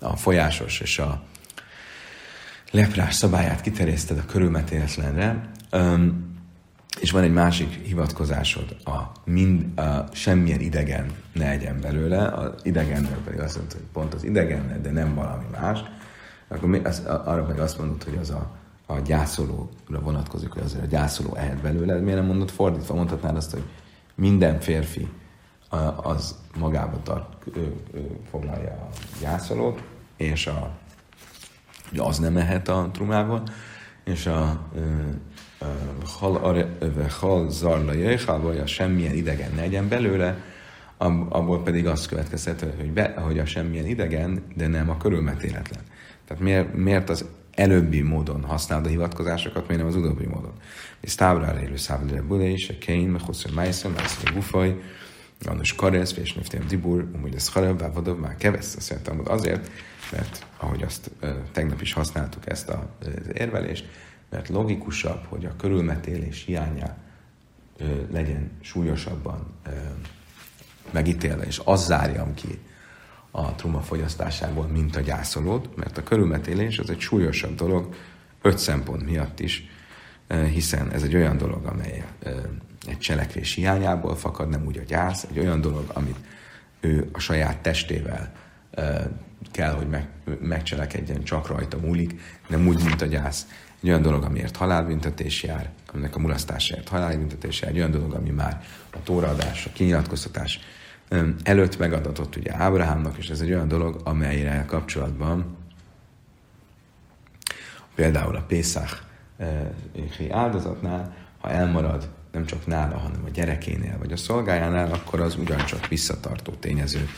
a 0.00 0.16
folyásos 0.16 0.80
és 0.80 0.98
a 0.98 1.22
leprás 2.70 3.14
szabályát 3.14 3.60
kiterjeszted 3.60 4.18
a 4.18 4.24
körülmetéletlenre, 4.24 5.50
um, 5.72 6.25
és 7.00 7.10
van 7.10 7.22
egy 7.22 7.32
másik 7.32 7.74
hivatkozásod, 7.84 8.76
a, 8.84 8.98
mind, 9.24 9.78
a 9.78 10.04
semmilyen 10.12 10.60
idegen 10.60 11.12
ne 11.32 11.50
egyen 11.50 11.80
belőle, 11.80 12.26
az 12.26 12.52
idegennel 12.62 13.18
pedig 13.24 13.40
azt 13.40 13.56
mondod, 13.56 13.72
hogy 13.72 13.86
pont 13.92 14.14
az 14.14 14.24
idegen, 14.24 14.82
de 14.82 14.90
nem 14.90 15.14
valami 15.14 15.44
más, 15.60 15.80
akkor 16.48 16.68
mi, 16.68 16.78
az, 16.78 17.02
arra 17.06 17.46
meg 17.46 17.58
azt 17.58 17.78
mondod, 17.78 18.02
hogy 18.02 18.18
az 18.20 18.30
a, 18.30 18.56
a 18.86 18.98
gyászolóra 18.98 20.00
vonatkozik, 20.00 20.50
hogy 20.50 20.62
azért 20.62 20.84
a 20.84 20.86
gyászoló 20.86 21.34
ehet 21.34 21.60
belőle, 21.60 22.00
miért 22.00 22.18
nem 22.18 22.26
mondod 22.26 22.50
fordítva, 22.50 22.94
mondhatnád 22.94 23.36
azt, 23.36 23.52
hogy 23.52 23.64
minden 24.14 24.60
férfi, 24.60 25.08
az 25.96 26.36
magába 26.58 27.02
tart, 27.02 27.44
foglalja 28.30 28.70
a 28.70 28.88
gyászolót, 29.20 29.82
és 30.16 30.46
a, 30.46 30.70
az 31.96 32.18
nem 32.18 32.32
mehet 32.32 32.68
a 32.68 32.88
trumával, 32.92 33.42
és 34.04 34.26
a, 34.26 34.68
hal 37.20 37.50
zarla 37.50 37.92
jöjjel, 37.92 38.66
semmilyen 38.66 39.14
idegen 39.14 39.52
ne 39.54 39.60
legyen 39.60 39.88
belőle, 39.88 40.36
abból 41.28 41.62
pedig 41.62 41.86
azt 41.86 42.08
következhet, 42.08 42.66
hogy, 42.76 42.92
be, 42.92 43.14
hogy 43.18 43.38
a 43.38 43.46
semmilyen 43.46 43.86
idegen, 43.86 44.42
de 44.54 44.66
nem 44.66 44.90
a 44.90 44.96
körülmetéletlen. 44.96 45.80
Tehát 46.26 46.42
miért, 46.42 46.74
miért 46.74 47.10
az 47.10 47.24
előbbi 47.54 48.00
módon 48.00 48.44
használod 48.44 48.86
a 48.86 48.88
hivatkozásokat, 48.88 49.68
miért 49.68 49.82
nem 49.82 49.90
az 49.90 49.96
utóbbi 49.96 50.26
módon? 50.26 50.52
És 51.00 51.14
tábra 51.14 51.60
élő 51.62 51.76
szávlére 51.76 52.22
bude 52.22 52.44
is, 52.44 52.68
a 52.68 52.74
kén, 52.78 53.08
meg 53.08 53.20
hosszú 53.20 53.48
májszon, 53.54 53.92
májszon, 53.92 54.34
bufaj, 54.34 54.80
Janus 55.40 55.74
Karesz, 55.74 56.16
és 56.16 56.34
Neftem 56.34 56.66
Dibur, 56.68 57.06
úgy 57.24 57.34
ez 57.34 57.48
Hareb, 57.48 57.78
Vávadov, 57.78 58.18
már 58.18 58.36
kevesz, 58.36 58.76
azt 58.76 58.90
mondtam, 58.90 59.20
azért, 59.24 59.70
mert 60.12 60.46
ahogy 60.56 60.82
azt 60.82 61.10
tegnap 61.52 61.80
is 61.80 61.92
használtuk 61.92 62.50
ezt 62.50 62.68
az 62.68 63.08
érvelést, 63.32 63.88
mert 64.30 64.48
logikusabb, 64.48 65.24
hogy 65.28 65.44
a 65.44 65.56
körülmetélés 65.56 66.44
hiánya 66.44 66.96
legyen 68.10 68.50
súlyosabban 68.60 69.46
megítélve, 70.90 71.42
és 71.42 71.60
az 71.64 71.84
zárjam 71.84 72.34
ki 72.34 72.58
a 73.30 73.54
truma 73.54 73.80
fogyasztásából, 73.80 74.66
mint 74.66 74.96
a 74.96 75.00
gyászolót, 75.00 75.76
mert 75.76 75.98
a 75.98 76.02
körülmetélés 76.02 76.78
az 76.78 76.90
egy 76.90 77.00
súlyosabb 77.00 77.54
dolog, 77.54 77.94
öt 78.42 78.58
szempont 78.58 79.04
miatt 79.04 79.40
is, 79.40 79.68
hiszen 80.52 80.90
ez 80.90 81.02
egy 81.02 81.14
olyan 81.14 81.36
dolog, 81.36 81.64
amely 81.66 82.04
egy 82.86 82.98
cselekvés 82.98 83.54
hiányából 83.54 84.16
fakad, 84.16 84.48
nem 84.48 84.66
úgy 84.66 84.78
a 84.78 84.82
gyász, 84.82 85.26
egy 85.30 85.38
olyan 85.38 85.60
dolog, 85.60 85.90
amit 85.92 86.18
ő 86.80 87.08
a 87.12 87.18
saját 87.18 87.58
testével 87.58 88.32
kell, 89.50 89.72
hogy 89.72 89.88
meg, 89.88 90.08
megcselekedjen, 90.40 91.22
csak 91.22 91.46
rajta 91.46 91.78
múlik, 91.78 92.20
nem 92.48 92.66
úgy, 92.66 92.84
mint 92.84 93.02
a 93.02 93.06
gyász. 93.06 93.46
Egy 93.86 93.92
olyan 93.92 94.04
dolog, 94.04 94.24
amiért 94.24 94.56
halálbüntetés 94.56 95.42
jár, 95.42 95.70
aminek 95.92 96.16
a 96.16 96.18
mulasztásáért 96.18 96.88
halálbüntetés 96.88 97.60
jár, 97.60 97.70
egy 97.70 97.76
olyan 97.76 97.90
dolog, 97.90 98.12
ami 98.12 98.30
már 98.30 98.64
a 98.92 99.02
tóraadás, 99.02 99.66
a 99.66 99.70
kinyilatkoztatás 99.72 100.60
előtt 101.42 101.78
megadatott 101.78 102.36
ugye 102.36 102.54
Ábrahámnak, 102.54 103.16
és 103.16 103.28
ez 103.28 103.40
egy 103.40 103.50
olyan 103.50 103.68
dolog, 103.68 104.00
amelyre 104.04 104.64
kapcsolatban 104.66 105.56
például 107.94 108.36
a 108.36 108.40
Pészák 108.40 109.02
áldozatnál, 110.30 111.16
ha 111.38 111.50
elmarad 111.50 112.10
nem 112.32 112.44
csak 112.46 112.66
nála, 112.66 112.96
hanem 112.96 113.20
a 113.24 113.30
gyerekénél, 113.30 113.98
vagy 113.98 114.12
a 114.12 114.16
szolgájánál, 114.16 114.92
akkor 114.92 115.20
az 115.20 115.36
ugyancsak 115.36 115.86
visszatartó 115.86 116.52
tényező. 116.52 117.08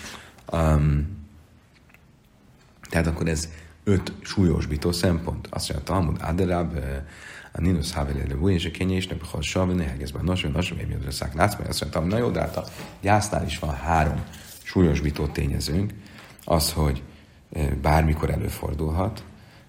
Um, 0.52 1.16
tehát 2.88 3.06
akkor 3.06 3.28
ez 3.28 3.48
öt 3.88 4.12
súlyosbító 4.21 4.92
szempont. 4.92 5.47
Azt 5.50 5.68
mondja, 5.73 5.92
Talmud 5.92 6.16
Aderab, 6.23 6.78
a 7.52 7.61
Ninus 7.61 7.92
Havele 7.92 8.25
Levu, 8.28 8.49
és 8.49 8.66
a 8.66 8.71
kénye 8.71 8.97
is 8.97 9.07
nem 9.07 9.18
egészben 9.78 10.25
nos, 10.25 10.42
hogy 10.42 10.52
nos, 10.52 10.75
még 10.75 10.87
miatt 10.87 11.11
szák 11.11 11.35
látsz, 11.35 11.57
mert 11.57 11.68
azt 11.68 11.80
mondtam, 11.80 12.07
na 12.07 12.18
jó, 12.18 12.30
de 12.30 12.40
hát 12.40 12.57
a 12.57 12.64
gyásznál 13.00 13.47
is 13.47 13.59
van 13.59 13.75
három 13.75 14.25
súlyosbító 14.62 15.26
tényezőnk, 15.26 15.92
az, 16.45 16.73
hogy 16.73 17.02
bármikor 17.83 18.30
előfordulhat, 18.30 19.25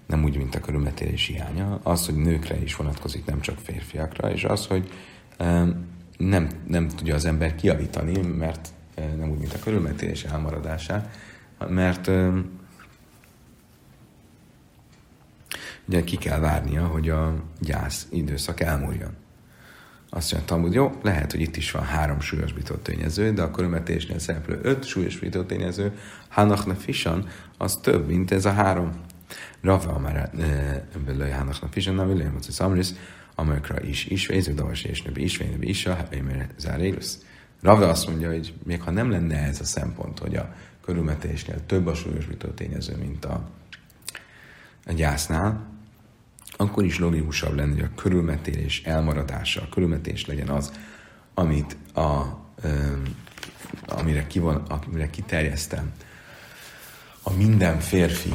nem 0.06 0.24
úgy, 0.24 0.36
mint 0.36 0.54
a 0.54 0.60
körülmetélés 0.60 1.26
hiánya, 1.26 1.80
az, 1.82 2.06
hogy 2.06 2.14
nőkre 2.14 2.62
is 2.62 2.76
vonatkozik, 2.76 3.24
nem 3.24 3.40
csak 3.40 3.58
férfiakra, 3.58 4.32
és 4.32 4.44
az, 4.44 4.66
hogy 4.66 4.90
nem, 6.16 6.48
nem 6.66 6.88
tudja 6.88 7.14
az 7.14 7.24
ember 7.24 7.54
kiavítani, 7.54 8.20
mert 8.20 8.68
nem 9.18 9.30
úgy, 9.30 9.38
mint 9.38 9.52
a 9.52 9.58
körülmetélés 9.58 10.24
elmaradását, 10.24 11.16
mert 11.68 12.10
ugye 15.90 16.04
ki 16.04 16.16
kell 16.16 16.38
várnia, 16.38 16.86
hogy 16.86 17.08
a 17.08 17.34
gyász 17.60 18.06
időszak 18.10 18.60
elmúljon. 18.60 19.10
Azt 20.10 20.32
mondja, 20.32 20.56
hogy 20.56 20.74
jó, 20.74 20.98
lehet, 21.02 21.30
hogy 21.30 21.40
itt 21.40 21.56
is 21.56 21.70
van 21.70 21.84
három 21.84 22.20
súlyosbított 22.20 22.82
tényező, 22.82 23.32
de 23.32 23.42
a 23.42 23.50
körülmetésnél 23.50 24.18
szereplő 24.18 24.58
öt 24.62 24.84
súlyosbított 24.84 25.46
tényező, 25.46 25.98
Hanachna 26.28 26.74
Fisan, 26.74 27.28
az 27.58 27.76
több, 27.76 28.06
mint 28.06 28.30
ez 28.30 28.44
a 28.44 28.52
három. 28.52 28.90
Rafa 29.62 29.98
már 29.98 30.30
belőle 31.06 31.34
Hanachna 31.34 31.68
Fisan, 31.70 31.94
nem 31.94 32.08
William, 32.08 32.34
az 32.38 32.54
Samris, 32.54 32.88
amelyekre 33.34 33.82
is 33.88 34.06
is, 34.06 34.26
Véző 34.26 34.54
Davas 34.54 34.82
és 34.82 35.02
Nöbi 35.02 35.22
is, 35.22 35.36
Vénöbi 35.36 35.68
is, 35.68 35.86
a 35.86 36.08
Zárélusz. 36.58 37.18
Rava 37.62 37.88
azt 37.88 38.06
mondja, 38.06 38.28
hogy 38.28 38.54
még 38.64 38.82
ha 38.82 38.90
nem 38.90 39.10
lenne 39.10 39.36
ez 39.36 39.60
a 39.60 39.64
szempont, 39.64 40.18
hogy 40.18 40.36
a 40.36 40.54
körülmetésnél 40.84 41.66
több 41.66 41.86
a 41.86 41.94
súlyosbító 41.94 42.48
tényező, 42.48 42.96
mint 42.96 43.24
a, 43.24 43.50
a 44.86 44.92
gyásznál, 44.92 45.78
akkor 46.60 46.84
is 46.84 46.98
logikusabb 46.98 47.54
lenne, 47.54 47.72
hogy 47.72 47.82
a 47.82 48.00
körülmetélés 48.00 48.82
elmaradása, 48.84 49.62
a 49.62 49.68
körülmetés 49.68 50.26
legyen 50.26 50.48
az, 50.48 50.72
amit 51.34 51.76
a, 51.94 52.22
amire, 53.86 54.26
kivon, 54.26 54.56
amire 54.56 55.10
kiterjesztem 55.10 55.92
a 57.22 57.32
minden 57.32 57.78
férfi 57.78 58.34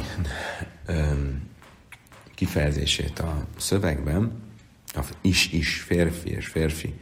kifejezését 2.34 3.18
a 3.18 3.46
szövegben, 3.56 4.42
a 4.94 5.04
is-is 5.20 5.80
férfi 5.80 6.30
és 6.30 6.46
férfi 6.46 6.94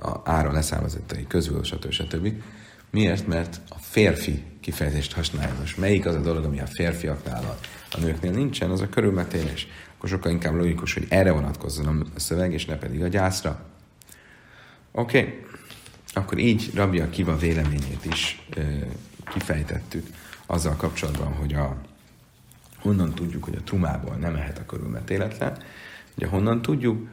a 0.00 0.30
ára 0.30 0.52
leszármazottai 0.52 1.26
közül, 1.26 1.62
stb. 1.64 1.90
stb. 1.90 2.32
Miért? 2.90 3.26
Mert 3.26 3.60
a 3.68 3.78
férfi 3.78 4.42
kifejezést 4.64 5.12
használja. 5.12 5.54
Most 5.58 5.76
melyik 5.76 6.06
az 6.06 6.14
a 6.14 6.20
dolog, 6.20 6.44
ami 6.44 6.60
a 6.60 6.66
férfiaknál, 6.66 7.44
a, 7.44 7.58
a 7.96 8.00
nőknél 8.00 8.30
nincsen, 8.30 8.70
az 8.70 8.80
a 8.80 8.88
körülmetélés. 8.88 9.68
Akkor 9.96 10.08
sokkal 10.08 10.32
inkább 10.32 10.54
logikus, 10.54 10.94
hogy 10.94 11.06
erre 11.08 11.32
vonatkozzon 11.32 12.10
a 12.14 12.20
szöveg, 12.20 12.52
és 12.52 12.64
ne 12.64 12.76
pedig 12.76 13.02
a 13.02 13.08
gyászra. 13.08 13.64
Oké, 14.92 15.18
okay. 15.18 15.44
akkor 16.12 16.38
így 16.38 16.70
Rabia 16.74 17.10
Kiva 17.10 17.36
véleményét 17.36 18.04
is 18.04 18.46
e, 18.56 18.60
kifejtettük 19.32 20.06
azzal 20.46 20.76
kapcsolatban, 20.76 21.32
hogy 21.32 21.54
a, 21.54 21.76
honnan 22.78 23.14
tudjuk, 23.14 23.44
hogy 23.44 23.56
a 23.56 23.62
trumából 23.64 24.14
nem 24.14 24.32
mehet 24.32 24.58
a 24.58 24.66
körülmetéletlen. 24.66 25.58
Ugye 26.16 26.26
honnan 26.26 26.62
tudjuk? 26.62 27.08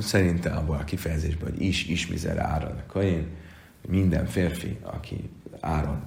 Szerinte 0.00 0.50
abból 0.50 0.76
a 0.76 0.84
kifejezésből, 0.84 1.50
hogy 1.50 1.62
is, 1.62 1.86
is 1.86 2.06
mizer 2.06 2.38
ára 2.38 2.66
a 2.66 2.84
kain, 2.86 3.26
minden 3.88 4.26
férfi, 4.26 4.78
aki 4.82 5.30
Áron 5.60 6.02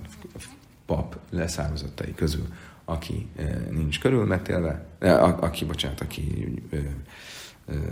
pap 0.88 1.17
leszármazottai 1.29 2.13
közül, 2.13 2.48
aki 2.86 3.27
nincs 3.70 4.00
körülmetélve, 4.00 4.86
aki, 5.39 5.65
bocsánat, 5.65 6.01
aki 6.01 6.53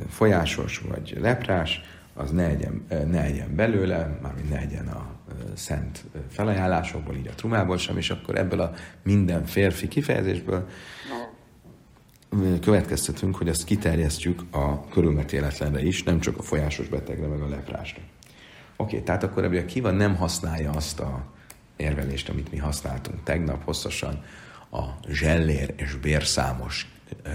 folyásos 0.09 0.77
vagy 0.77 1.17
leprás, 1.19 1.81
az 2.13 2.31
ne 2.31 2.45
egyen, 2.45 2.85
ne 2.89 3.23
egyen 3.23 3.55
belőle, 3.55 4.19
mármint 4.21 4.49
ne 4.49 4.57
egyen 4.57 4.87
a 4.87 5.07
szent 5.53 6.03
felajánlásokból, 6.29 7.15
így 7.15 7.27
a 7.27 7.35
trumából 7.35 7.77
sem, 7.77 7.97
és 7.97 8.09
akkor 8.09 8.37
ebből 8.37 8.59
a 8.59 8.73
minden 9.03 9.45
férfi 9.45 9.87
kifejezésből 9.87 10.67
következtetünk, 12.61 13.35
hogy 13.35 13.47
ezt 13.47 13.63
kiterjesztjük 13.63 14.41
a 14.51 14.87
körülmetéletlenre 14.87 15.81
is, 15.81 16.03
nem 16.03 16.19
csak 16.19 16.37
a 16.37 16.41
folyásos 16.41 16.87
betegre, 16.87 17.27
meg 17.27 17.41
a 17.41 17.47
leprásra. 17.47 18.01
Oké, 18.77 18.93
okay, 18.93 19.03
tehát 19.03 19.23
akkor 19.23 19.43
ebből 19.43 19.59
a 19.59 19.65
kiva 19.65 19.91
nem 19.91 20.15
használja 20.15 20.71
azt 20.71 20.99
a 20.99 21.33
érvelést, 21.75 22.29
amit 22.29 22.51
mi 22.51 22.57
használtunk 22.57 23.23
tegnap 23.23 23.63
hosszasan, 23.63 24.23
a 24.71 24.83
zsellér 25.07 25.73
és 25.77 25.95
bérszámos 25.95 26.91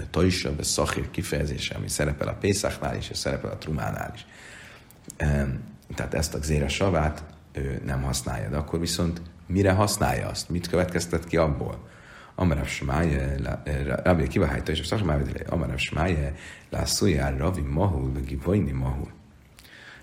tajsa, 0.09 0.55
vagy 0.55 0.63
szakír 0.63 1.11
kifejezése, 1.11 1.75
ami 1.75 1.87
szerepel 1.87 2.27
a 2.27 2.33
Pészaknál 2.33 2.97
is, 2.97 3.09
és 3.09 3.17
szerepel 3.17 3.51
a 3.51 3.57
Trumánál 3.57 4.11
is. 4.15 4.25
Tehát 5.95 6.13
ezt 6.13 6.33
a 6.33 6.41
zére 6.41 6.67
savát 6.67 7.23
ő 7.51 7.81
nem 7.85 8.01
használja, 8.01 8.49
de 8.49 8.57
akkor 8.57 8.79
viszont 8.79 9.21
mire 9.45 9.71
használja 9.71 10.27
azt? 10.27 10.49
Mit 10.49 10.67
következtet 10.67 11.25
ki 11.25 11.37
abból? 11.37 11.89
Amarav 12.35 12.65
Smáje, 12.65 13.35
Rabbi 14.03 14.27
Kivahájta 14.27 14.71
és 14.71 14.79
a 14.79 14.83
Szakmávedele, 14.83 15.45
Amarav 15.49 15.77
Smáje, 15.77 16.35
Lászújár, 16.69 17.37
Ravi 17.37 17.61
Mahul, 17.61 18.11
Givojni 18.11 18.71
Mahul. 18.71 19.11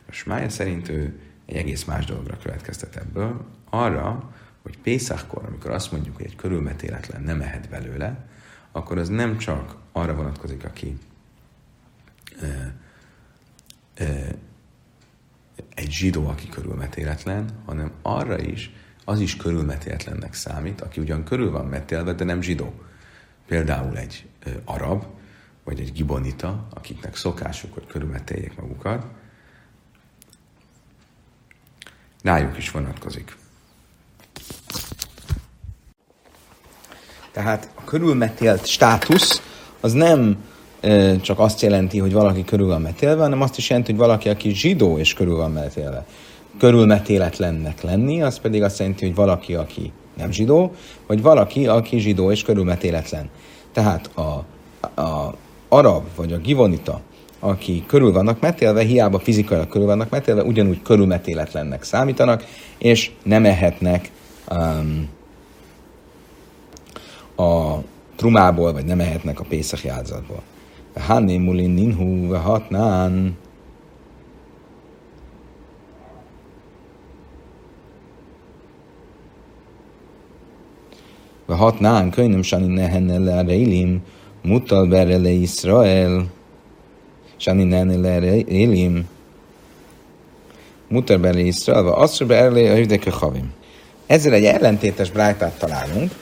A 0.09 0.13
Smáje 0.13 0.49
szerint 0.49 0.89
ő 0.89 1.21
egy 1.47 1.57
egész 1.57 1.85
más 1.85 2.05
dologra 2.05 2.37
következtet 2.43 2.97
ebből, 2.97 3.47
arra, 3.71 4.33
hogy 4.63 4.79
Pészakkor, 4.79 5.45
amikor 5.45 5.71
azt 5.71 5.93
mondjuk, 5.93 6.17
hogy 6.17 6.25
egy 6.25 6.37
körülmetéletlen 6.37 7.23
nem 7.23 7.37
mehet 7.37 7.69
belőle, 7.69 8.27
akkor 8.73 8.99
az 8.99 9.09
nem 9.09 9.39
csak 9.39 9.77
arra 9.93 10.15
vonatkozik, 10.15 10.65
aki 10.65 10.99
ö, 12.41 12.47
ö, 13.95 14.05
egy 15.75 15.91
zsidó, 15.91 16.27
aki 16.27 16.49
körülmetéletlen, 16.49 17.49
hanem 17.65 17.93
arra 18.03 18.39
is, 18.39 18.73
az 19.05 19.21
is 19.21 19.37
körülmetéletlennek 19.37 20.35
számít, 20.35 20.81
aki 20.81 21.01
ugyan 21.01 21.25
körül 21.25 21.51
van 21.51 21.67
metélve, 21.67 22.13
de 22.13 22.25
nem 22.25 22.41
zsidó. 22.41 22.75
Például 23.47 23.99
egy 23.99 24.29
ö, 24.45 24.51
arab, 24.65 25.05
vagy 25.65 25.81
egy 25.81 25.93
gibonita, 25.93 26.69
akiknek 26.75 27.17
szokásuk, 27.17 27.75
hogy 27.75 27.87
körülmetéljék 27.87 28.57
magukat, 28.57 29.07
rájuk 32.23 32.57
is 32.57 32.71
vonatkozik. 32.71 33.37
Tehát 37.33 37.71
a 37.75 37.85
körülmetélt 37.85 38.67
státusz 38.67 39.43
az 39.81 39.93
nem 39.93 40.37
e, 40.81 41.21
csak 41.21 41.39
azt 41.39 41.63
jelenti, 41.63 41.99
hogy 41.99 42.13
valaki 42.13 42.45
körül 42.45 42.67
van 42.67 42.81
metélve, 42.81 43.23
hanem 43.23 43.43
azt 43.43 43.59
is 43.59 43.69
jelenti, 43.69 43.91
hogy 43.91 44.01
valaki, 44.01 44.29
aki 44.29 44.55
zsidó 44.55 44.99
és 44.99 45.15
körül 45.15 45.37
van 45.37 45.51
metélve. 45.51 46.07
Körülmetéletlennek 46.59 47.83
lenni, 47.83 48.23
az 48.23 48.39
pedig 48.39 48.63
azt 48.63 48.79
jelenti, 48.79 49.07
hogy 49.07 49.15
valaki, 49.15 49.55
aki 49.55 49.93
nem 50.17 50.31
zsidó, 50.31 50.75
vagy 51.07 51.23
valaki, 51.23 51.67
aki 51.67 51.99
zsidó 51.99 52.31
és 52.31 52.43
körülmetéletlen. 52.43 53.29
Tehát 53.73 54.11
a, 54.15 54.45
a 55.01 55.35
arab 55.69 56.05
vagy 56.17 56.33
a 56.33 56.39
givonita, 56.39 57.01
aki 57.39 57.85
körül 57.87 58.13
vannak 58.13 58.41
metélve, 58.41 58.83
hiába 58.83 59.19
fizikailag 59.19 59.69
körül 59.69 59.87
vannak 59.87 60.11
metélve, 60.11 60.43
ugyanúgy 60.43 60.83
körülmetéletlennek 60.83 61.83
számítanak, 61.83 62.45
és 62.79 63.11
nem 63.23 63.45
ehetnek 63.45 64.11
um, 64.51 65.09
a 67.37 67.79
trumából, 68.17 68.73
vagy 68.73 68.85
nem 68.85 69.01
ehetnek 69.01 69.41
a 69.41 69.45
Pészak 69.49 69.87
áldozatból. 69.87 70.43
Hanné 70.95 71.39
mulin 71.39 71.71
ninhu, 71.71 72.33
hatnán. 72.33 73.37
hatnán, 81.55 82.11
könyvöm 82.11 82.43
sani 82.43 82.67
nehenne 82.67 83.19
le 83.19 83.43
reilim, 83.43 84.03
mutal 84.43 84.87
berre 84.87 85.17
le 85.17 85.31
Israel, 85.31 86.27
sani 87.37 87.65
nehenne 87.65 87.97
le 87.97 88.19
reilim, 88.19 89.09
mutal 90.89 91.19
berre 91.19 91.41
Israel, 91.41 91.83
va 91.83 91.97
asszor 91.97 92.27
berre 92.27 92.51
le 92.51 92.99
a 93.07 93.11
havim. 93.11 93.53
Ezzel 94.09 94.33
egy 94.33 94.45
ellentétes 94.45 95.11
brájtát 95.11 95.59
találunk, 95.59 96.13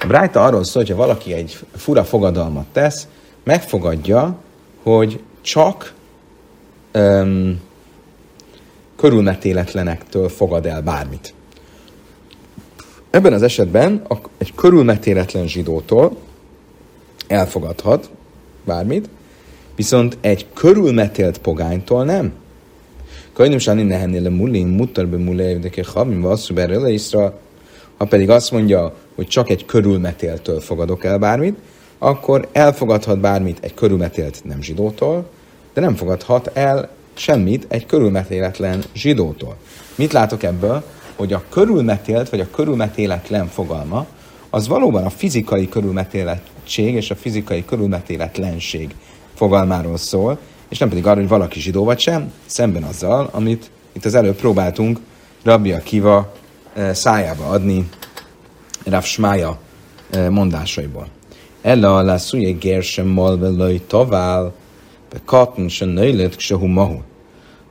a 0.00 0.06
Brájta 0.06 0.44
arról 0.44 0.64
szól, 0.64 0.82
hogy 0.82 0.90
ha 0.90 0.96
valaki 0.96 1.32
egy 1.32 1.58
fura 1.76 2.04
fogadalmat 2.04 2.66
tesz, 2.72 3.08
megfogadja, 3.44 4.38
hogy 4.82 5.22
csak 5.40 5.94
um, 6.94 7.60
körülmetéletlenektől 8.96 10.28
fogad 10.28 10.66
el 10.66 10.82
bármit. 10.82 11.34
Ebben 13.10 13.32
az 13.32 13.42
esetben 13.42 14.06
egy 14.38 14.54
körülmetéletlen 14.54 15.48
zsidótól 15.48 16.16
elfogadhat 17.26 18.10
bármit, 18.64 19.08
viszont 19.76 20.18
egy 20.20 20.46
körülmetélt 20.54 21.38
pogánytól 21.38 22.04
nem. 22.04 22.32
Könyvöm 23.36 23.58
sáni 23.58 23.82
nehennél 23.82 24.22
le 24.22 24.28
mulim, 24.28 24.68
mutar 24.68 25.06
be 25.06 25.16
mulé, 25.16 25.58
de 25.58 25.68
ke 25.68 25.84
havim, 25.94 26.20
vasszú 26.20 26.54
berre 26.54 26.98
ha 27.96 28.04
pedig 28.04 28.30
azt 28.30 28.50
mondja, 28.50 28.94
hogy 29.14 29.26
csak 29.26 29.50
egy 29.50 29.64
körülmetéltől 29.64 30.60
fogadok 30.60 31.04
el 31.04 31.18
bármit, 31.18 31.58
akkor 31.98 32.48
elfogadhat 32.52 33.20
bármit 33.20 33.58
egy 33.60 33.74
körülmetélt 33.74 34.44
nem 34.44 34.62
zsidótól, 34.62 35.28
de 35.74 35.80
nem 35.80 35.94
fogadhat 35.94 36.50
el 36.54 36.88
semmit 37.14 37.66
egy 37.68 37.86
körülmetéletlen 37.86 38.82
zsidótól. 38.94 39.56
Mit 39.94 40.12
látok 40.12 40.42
ebből? 40.42 40.82
Hogy 41.16 41.32
a 41.32 41.42
körülmetélt 41.48 42.28
vagy 42.28 42.40
a 42.40 42.50
körülmetéletlen 42.50 43.46
fogalma 43.46 44.06
az 44.50 44.68
valóban 44.68 45.04
a 45.04 45.10
fizikai 45.10 45.68
körülmetélettség 45.68 46.94
és 46.94 47.10
a 47.10 47.16
fizikai 47.16 47.64
körülmetéletlenség 47.64 48.94
fogalmáról 49.34 49.96
szól, 49.96 50.38
és 50.68 50.78
nem 50.78 50.88
pedig 50.88 51.06
arról, 51.06 51.20
hogy 51.20 51.28
valaki 51.28 51.60
zsidó 51.60 51.84
vagy 51.84 51.98
sem, 51.98 52.32
szemben 52.46 52.82
azzal, 52.82 53.28
amit 53.32 53.70
itt 53.92 54.04
az 54.04 54.14
előbb 54.14 54.36
próbáltunk 54.36 54.98
Rabbi 55.42 55.72
Akiva 55.72 56.32
eh, 56.74 56.94
szájába 56.94 57.48
adni 57.48 57.88
Rav 58.84 59.02
Smája 59.04 59.58
mondásaiból. 60.30 61.06
Ella 61.62 62.02
la 62.02 62.18
szuje 62.18 62.50
gérsem 62.50 63.06
malve 63.06 63.48
löj 63.48 63.80
tavál, 63.86 64.52
be 65.10 65.20
katn 65.24 65.66
se 65.66 65.84
nöjlött 65.84 66.38
se 66.38 66.54
hu 66.54 66.66
mahu. 66.66 67.00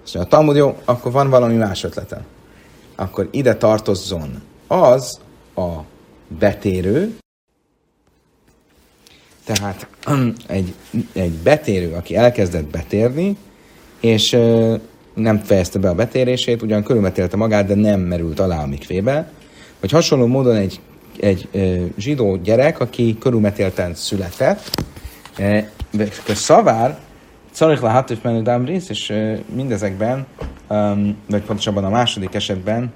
Azt 0.04 0.14
mondja, 0.14 0.22
a 0.22 0.26
Talmud 0.26 0.56
jó, 0.56 0.78
akkor 0.86 1.12
van 1.12 1.30
valami 1.30 1.56
más 1.56 1.84
ötlete. 1.84 2.26
Akkor 2.96 3.28
ide 3.32 3.56
tartozzon 3.56 4.42
az 4.68 5.20
a 5.56 5.70
betérő, 6.28 7.16
tehát 9.46 9.88
egy, 10.48 10.74
egy 11.14 11.32
betérő, 11.32 11.94
aki 11.94 12.16
elkezdett 12.16 12.66
betérni, 12.66 13.38
és 14.00 14.38
nem 15.14 15.38
fejezte 15.44 15.80
be 15.80 15.90
a 15.90 15.96
betérését, 15.96 16.62
ugyan 16.62 16.84
körülmetélte 16.84 17.38
magát, 17.38 17.66
de 17.66 17.76
nem 17.76 18.00
merült 18.00 18.40
alá 18.40 18.64
a 18.64 18.68
mikvébe, 18.68 19.32
vagy 19.80 19.92
hasonló 19.92 20.26
módon 20.26 20.56
egy 20.56 20.80
egy 21.20 21.50
zsidó 21.98 22.36
gyerek, 22.36 22.80
aki 22.80 23.18
körülmetélten 23.20 23.96
született, 23.96 24.70
e, 25.38 25.70
szavár, 26.28 27.00
Szarich 27.52 27.82
lehatif 27.82 28.22
menő 28.22 28.42
dámrész, 28.42 28.90
és 28.90 29.14
mindezekben, 29.56 30.26
vagy 31.30 31.42
pontosabban 31.42 31.84
a 31.84 31.90
második 31.90 32.34
esetben 32.34 32.94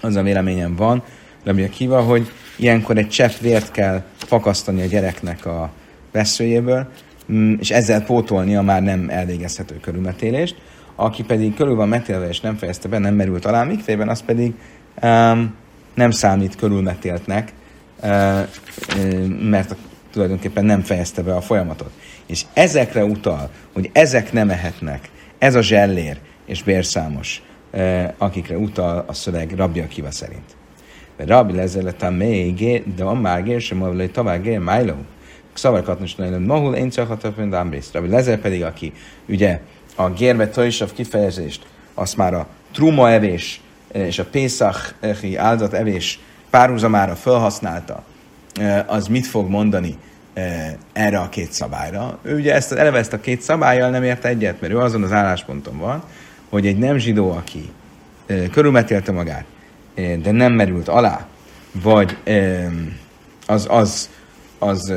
az 0.00 0.16
a 0.16 0.22
véleményem 0.22 0.76
van, 0.76 1.02
Rabbi 1.44 1.62
Akiva, 1.62 2.00
hogy 2.00 2.30
ilyenkor 2.58 2.98
egy 2.98 3.08
csepp 3.08 3.32
vért 3.40 3.70
kell 3.70 4.02
fakasztani 4.16 4.82
a 4.82 4.86
gyereknek 4.86 5.46
a 5.46 5.70
veszőjéből, 6.12 6.88
mm, 7.32 7.54
és 7.58 7.70
ezzel 7.70 8.04
pótolni 8.04 8.56
a 8.56 8.62
már 8.62 8.82
nem 8.82 9.08
elvégezhető 9.10 9.80
körülmetélést. 9.80 10.56
Aki 10.94 11.22
pedig 11.22 11.54
körül 11.54 11.74
van 11.74 11.88
metélve 11.88 12.28
és 12.28 12.40
nem 12.40 12.56
fejezte 12.56 12.88
be, 12.88 12.98
nem 12.98 13.14
merült 13.14 13.44
alá 13.44 13.64
mikvében, 13.64 14.08
az 14.08 14.22
pedig 14.22 14.52
um, 15.02 15.54
nem 15.94 16.10
számít 16.10 16.56
körülmetéltnek, 16.56 17.52
mert 19.40 19.76
tulajdonképpen 20.12 20.64
nem 20.64 20.80
fejezte 20.80 21.22
be 21.22 21.34
a 21.34 21.40
folyamatot. 21.40 21.90
És 22.26 22.44
ezekre 22.52 23.04
utal, 23.04 23.50
hogy 23.72 23.90
ezek 23.92 24.32
nem 24.32 24.50
ehetnek, 24.50 25.10
ez 25.38 25.54
a 25.54 25.62
zsellér 25.62 26.18
és 26.46 26.62
bérszámos, 26.62 27.42
akikre 28.18 28.56
utal 28.56 29.04
a 29.06 29.12
szöveg 29.12 29.52
Rabbi 29.56 29.80
Akiva 29.80 30.10
szerint. 30.10 30.56
Rabbi 31.26 31.52
lezelet 31.52 32.02
a 32.02 32.10
még, 32.10 32.82
de 32.96 33.04
a 33.04 33.14
mágér 33.14 33.60
sem 33.60 33.82
avlai 33.82 34.08
tovább 34.08 34.42
gér 34.42 34.58
májló. 34.58 34.94
Szavar 35.54 35.82
katnos 35.82 36.16
lejlem 36.16 36.42
mahul, 36.42 36.74
én 36.74 36.90
csak 36.90 37.08
hatok, 37.08 37.34
Ámbrész. 37.52 37.90
Rabbi 37.92 38.08
Lezer 38.08 38.38
pedig, 38.38 38.64
aki 38.64 38.92
ugye 39.28 39.60
a 39.94 40.10
gérbe 40.10 40.48
tojsav 40.48 40.92
kifejezést, 40.92 41.66
azt 41.94 42.16
már 42.16 42.34
a 42.34 42.46
truma 42.72 43.10
evés 43.10 43.60
és 43.92 44.18
a 44.18 44.24
Pészachi 44.24 45.36
áldozat 45.36 45.72
evés 45.72 46.20
párhuzamára 46.50 47.14
felhasználta, 47.14 48.02
az 48.86 49.06
mit 49.06 49.26
fog 49.26 49.48
mondani 49.48 49.96
erre 50.92 51.18
a 51.18 51.28
két 51.28 51.52
szabályra. 51.52 52.18
Ő 52.22 52.36
ugye 52.36 52.54
ezt, 52.54 52.72
eleve 52.72 52.98
ezt 52.98 53.12
a 53.12 53.20
két 53.20 53.40
szabályjal 53.40 53.90
nem 53.90 54.02
ért 54.02 54.24
egyet, 54.24 54.60
mert 54.60 54.72
ő 54.72 54.78
azon 54.78 55.02
az 55.02 55.12
állásponton 55.12 55.78
van, 55.78 56.02
hogy 56.48 56.66
egy 56.66 56.78
nem 56.78 56.98
zsidó, 56.98 57.30
aki 57.30 57.70
körülmetélte 58.50 59.12
magát, 59.12 59.44
de 60.22 60.30
nem 60.30 60.52
merült 60.52 60.88
alá, 60.88 61.26
vagy 61.72 62.16
az, 63.46 63.66
az, 63.70 64.10
az 64.58 64.92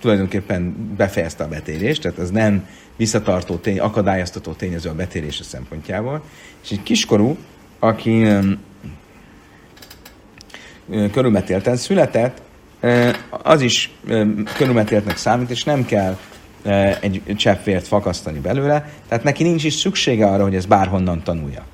tulajdonképpen 0.00 0.94
befejezte 0.96 1.44
a 1.44 1.48
betérést, 1.48 2.02
tehát 2.02 2.18
az 2.18 2.30
nem 2.30 2.66
visszatartó 2.96 3.56
tény, 3.56 3.78
akadályoztató 3.78 4.52
tényező 4.52 4.88
a 4.88 4.94
betérése 4.94 5.44
szempontjából. 5.44 6.22
És 6.62 6.70
egy 6.70 6.82
kiskorú, 6.82 7.36
aki 7.78 8.26
körülmetélten 11.12 11.76
született, 11.76 12.42
az 13.30 13.60
is 13.60 13.90
körülmetéltnek 14.56 15.16
számít, 15.16 15.50
és 15.50 15.64
nem 15.64 15.84
kell 15.84 16.18
egy 17.00 17.22
cseppvért 17.36 17.86
fakasztani 17.86 18.38
belőle, 18.38 18.90
tehát 19.08 19.24
neki 19.24 19.42
nincs 19.42 19.64
is 19.64 19.74
szüksége 19.74 20.26
arra, 20.26 20.42
hogy 20.42 20.54
ez 20.54 20.66
bárhonnan 20.66 21.22
tanulja. 21.22 21.64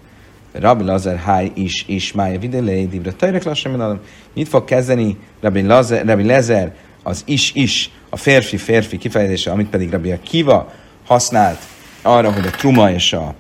Rabbi 0.53 0.85
Lazar 0.85 1.17
Háj 1.17 1.51
is, 1.55 1.85
is 1.87 2.13
mája. 2.13 2.39
Videlei, 2.39 2.87
divre 2.87 3.13
tajrek 3.13 3.43
lassan, 3.43 4.01
mit 4.35 4.49
fog 4.49 4.65
kezdeni 4.65 5.17
Rabbi, 5.41 5.63
Lazar, 5.63 6.05
Rabbi 6.05 6.25
Lezer, 6.25 6.75
az 7.03 7.23
is-is, 7.27 7.91
a 8.09 8.17
férfi-férfi 8.17 8.99
kifejezése, 8.99 9.51
amit 9.51 9.69
pedig 9.69 9.91
Rabbi 9.91 10.19
Kiva 10.23 10.73
használt 11.07 11.59
arra, 12.03 12.33
hogy 12.33 12.47
a 12.47 12.51
truma 12.51 12.91
és 12.91 13.13
a 13.13 13.35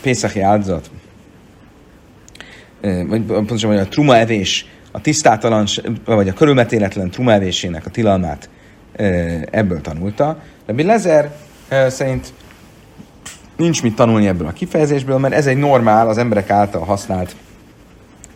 Pészachi 0.00 0.40
áldozat 0.40 0.90
vagy 3.08 3.22
pontosan 3.22 3.76
a 3.76 3.88
truma 3.88 4.16
evés, 4.16 4.66
a 4.90 5.00
tisztátalan, 5.00 5.66
vagy 6.04 6.28
a 6.28 6.32
körülmetéletlen 6.32 7.10
truma 7.10 7.32
evésének 7.32 7.86
a 7.86 7.90
tilalmát 7.90 8.48
ebből 9.50 9.80
tanulta. 9.80 10.42
De 10.66 10.84
Lezer 10.84 11.36
szerint 11.88 12.32
nincs 13.56 13.82
mit 13.82 13.94
tanulni 13.94 14.26
ebből 14.26 14.46
a 14.46 14.52
kifejezésből, 14.52 15.18
mert 15.18 15.34
ez 15.34 15.46
egy 15.46 15.56
normál, 15.56 16.08
az 16.08 16.18
emberek 16.18 16.50
által 16.50 16.84
használt 16.84 17.36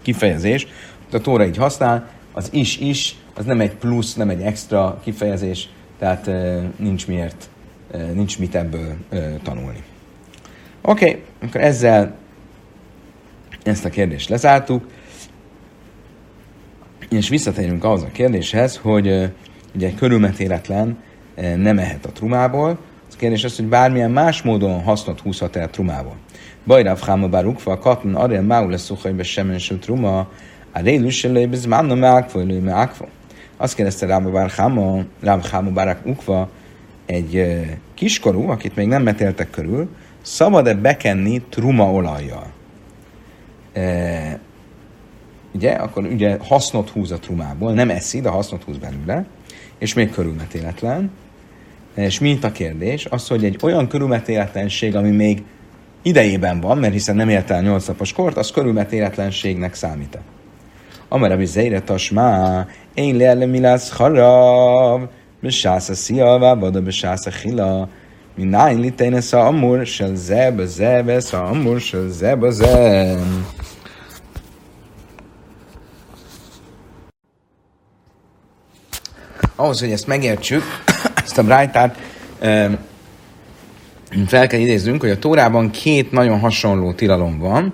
kifejezés. 0.02 0.66
A 1.12 1.18
Tóra 1.18 1.46
így 1.46 1.56
használ, 1.56 2.08
az 2.32 2.48
is-is, 2.52 3.16
az 3.34 3.44
nem 3.44 3.60
egy 3.60 3.74
plusz, 3.74 4.14
nem 4.14 4.28
egy 4.28 4.40
extra 4.40 5.00
kifejezés, 5.04 5.68
tehát 5.98 6.30
nincs 6.76 7.06
miért, 7.06 7.48
nincs 8.12 8.38
mit 8.38 8.54
ebből 8.54 8.96
tanulni. 9.42 9.82
Oké, 10.82 11.08
okay, 11.08 11.22
akkor 11.40 11.60
ezzel 11.60 12.16
Ezt 13.68 13.84
a 13.84 13.88
kérdést 13.88 14.28
lezártuk, 14.28 14.86
és 17.08 17.28
visszatérünk 17.28 17.84
ahhoz 17.84 18.02
a 18.02 18.08
kérdéshez, 18.12 18.76
hogy 18.76 19.32
ugye 19.74 19.94
körülmetéletlen 19.94 20.98
nem 21.56 21.78
ehet 21.78 22.06
a 22.06 22.12
trumából. 22.12 22.78
Kérdés 23.18 23.44
az, 23.44 23.56
hogy 23.56 23.64
bármilyen 23.64 24.10
más 24.10 24.42
módon 24.42 24.82
hasznot 24.82 25.20
húzhat 25.20 25.56
el 25.56 25.70
trumából. 25.70 26.16
Bajráv 26.66 27.00
háma 27.00 27.28
bár 27.28 27.46
ukva, 27.46 27.78
katlan 27.78 28.14
arén 28.14 28.42
mául 28.42 28.70
lesz 28.70 28.82
szuhajbe 28.82 29.22
semmen 29.22 29.58
sem 29.58 29.78
truma, 29.78 30.28
a 30.72 30.80
rélus 30.80 31.24
ez 31.24 31.64
már 31.64 31.84
nem 31.84 32.04
ákva, 32.04 32.40
elő 32.40 32.68
ákva. 32.68 33.08
Azt 33.56 33.74
kérdezte 33.74 34.06
Rába 34.06 34.30
bár 34.30 34.50
háma, 34.50 35.02
Rába 35.20 35.48
háma 35.50 35.70
bár 35.70 35.98
ukva, 36.04 36.48
egy 37.06 37.60
kiskorú, 37.94 38.48
akit 38.48 38.76
még 38.76 38.86
nem 38.86 39.02
metéltek 39.02 39.50
körül, 39.50 39.88
szabad-e 40.22 40.74
bekenni 40.74 41.42
truma 41.48 41.92
olajjal? 41.92 42.46
E, 43.72 44.38
ugye, 45.54 45.72
akkor 45.72 46.04
ugye 46.04 46.36
hasznot 46.40 46.90
húz 46.90 47.10
a 47.10 47.18
trumából, 47.18 47.72
nem 47.72 47.90
eszi, 47.90 48.20
de 48.20 48.28
hasznot 48.28 48.62
húz 48.62 48.76
belőle, 48.76 49.24
és 49.78 49.94
még 49.94 50.10
körülmetéletlen 50.10 51.10
és 51.98 52.18
mint 52.18 52.44
a 52.44 52.52
kérdés, 52.52 53.06
az, 53.10 53.28
hogy 53.28 53.44
egy 53.44 53.58
olyan 53.62 53.88
körülmetéletlenség, 53.88 54.96
ami 54.96 55.10
még 55.10 55.42
idejében 56.02 56.60
van, 56.60 56.78
mert 56.78 56.92
hiszen 56.92 57.16
nem 57.16 57.28
érte 57.28 57.54
el 57.54 57.62
8 57.62 57.86
napos 57.86 58.12
kort, 58.12 58.36
az 58.36 58.50
körülmetéletlenségnek 58.50 59.74
számít 59.74 60.14
-e. 60.14 60.20
Amara 61.08 61.36
bizzeire 61.36 61.80
tasmá, 61.80 62.66
én 62.94 63.16
leele 63.16 63.46
milász 63.46 63.90
harab, 63.90 65.08
besász 65.40 65.88
a 65.88 65.94
szia, 65.94 66.38
vada 66.38 66.82
besász 66.82 67.26
a 67.26 67.30
hila, 67.30 67.88
mináin 68.34 68.80
litejnesz 68.80 69.32
a 69.32 69.46
amur, 69.46 69.86
se 69.86 70.14
zeb, 70.14 70.60
zebe 70.60 71.20
a 71.32 71.36
amur, 71.36 71.80
se 71.80 71.98
zeb, 72.08 72.44
zeb. 72.50 73.18
Ahhoz, 79.56 79.80
hogy 79.80 79.90
ezt 79.92 80.06
megértsük, 80.06 80.62
ezt 81.38 81.46
a 81.46 81.52
Brájtát 81.52 81.98
fel 84.26 84.46
kell 84.46 84.60
idéznünk, 84.60 85.00
hogy 85.00 85.10
a 85.10 85.18
Tórában 85.18 85.70
két 85.70 86.12
nagyon 86.12 86.38
hasonló 86.38 86.92
tilalom 86.92 87.38
van, 87.38 87.72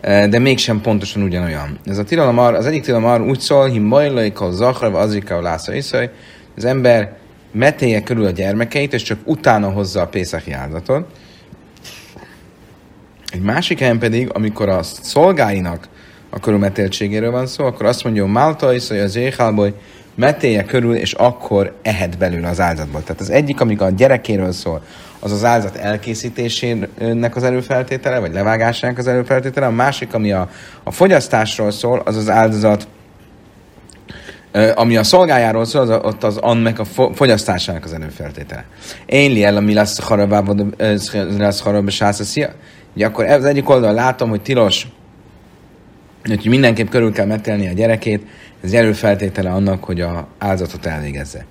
de 0.00 0.38
mégsem 0.38 0.80
pontosan 0.80 1.22
ugyanolyan. 1.22 1.78
Ez 1.84 1.98
a 1.98 2.04
tilalom 2.04 2.38
ar, 2.38 2.54
az 2.54 2.66
egyik 2.66 2.82
tilalom 2.82 3.08
ar 3.08 3.20
úgy 3.20 3.40
szól, 3.40 3.68
hogy 3.68 3.80
majlaika, 3.82 4.50
zahra, 4.50 4.98
azrika, 4.98 5.40
lásza, 5.40 5.74
iszaj, 5.74 6.10
az 6.56 6.64
ember 6.64 7.16
metélje 7.52 8.02
körül 8.02 8.24
a 8.24 8.30
gyermekeit, 8.30 8.92
és 8.92 9.02
csak 9.02 9.18
utána 9.24 9.70
hozza 9.70 10.00
a 10.00 10.06
Pészaki 10.06 10.52
áldatot. 10.52 11.06
Egy 13.32 13.42
másik 13.42 13.78
helyen 13.78 13.98
pedig, 13.98 14.30
amikor 14.32 14.68
a 14.68 14.82
szolgáinak 14.82 15.88
a 16.30 16.40
körülmetéltségéről 16.40 17.30
van 17.30 17.46
szó, 17.46 17.64
akkor 17.64 17.86
azt 17.86 18.04
mondja, 18.04 18.22
hogy 18.22 18.32
Málta 18.32 18.74
iszaj 18.74 19.00
az 19.00 19.16
éjhálból, 19.16 19.74
metélje 20.16 20.64
körül, 20.64 20.94
és 20.94 21.12
akkor 21.12 21.74
ehet 21.82 22.18
belőle 22.18 22.48
az 22.48 22.60
áldozatból. 22.60 23.02
Tehát 23.02 23.20
az 23.20 23.30
egyik, 23.30 23.60
amikor 23.60 23.86
a 23.86 23.90
gyerekéről 23.90 24.52
szól, 24.52 24.82
az 25.18 25.32
az 25.32 25.44
áldozat 25.44 25.76
elkészítésének 25.76 27.36
az 27.36 27.42
előfeltétele, 27.42 28.18
vagy 28.18 28.32
levágásának 28.32 28.98
az 28.98 29.06
előfeltétele, 29.06 29.66
a 29.66 29.70
másik, 29.70 30.14
ami 30.14 30.32
a, 30.32 30.50
a 30.82 30.90
fogyasztásról 30.90 31.70
szól, 31.70 32.02
az 32.04 32.16
az 32.16 32.28
áldozat 32.28 32.88
ami 34.74 34.96
a 34.96 35.02
szolgájáról 35.02 35.64
szól, 35.64 35.82
az, 35.82 35.90
ott 35.90 36.24
az 36.24 36.36
annak 36.36 36.78
a 36.78 36.84
fogyasztásának 37.14 37.84
az 37.84 37.92
előfeltétele. 37.92 38.64
Én 39.06 39.30
li 39.30 39.44
el, 39.44 39.56
ami 39.56 39.74
lesz 39.74 39.98
harabában, 39.98 40.74
lesz 41.38 41.60
harabban 41.60 41.90
sászaszia. 41.90 42.50
Ugye 42.94 43.06
akkor 43.06 43.24
az 43.24 43.44
egyik 43.44 43.68
oldal 43.68 43.92
látom, 43.92 44.28
hogy 44.28 44.42
tilos, 44.42 44.86
hogy 46.24 46.46
mindenképp 46.48 46.88
körül 46.88 47.12
kell 47.12 47.26
metelni 47.26 47.68
a 47.68 47.72
gyerekét, 47.72 48.26
ez 48.66 48.72
előfeltétele 48.72 49.50
annak, 49.50 49.84
hogy 49.84 50.00
a 50.00 50.28
áldozatot 50.38 50.86
elvégezze. 50.86 51.44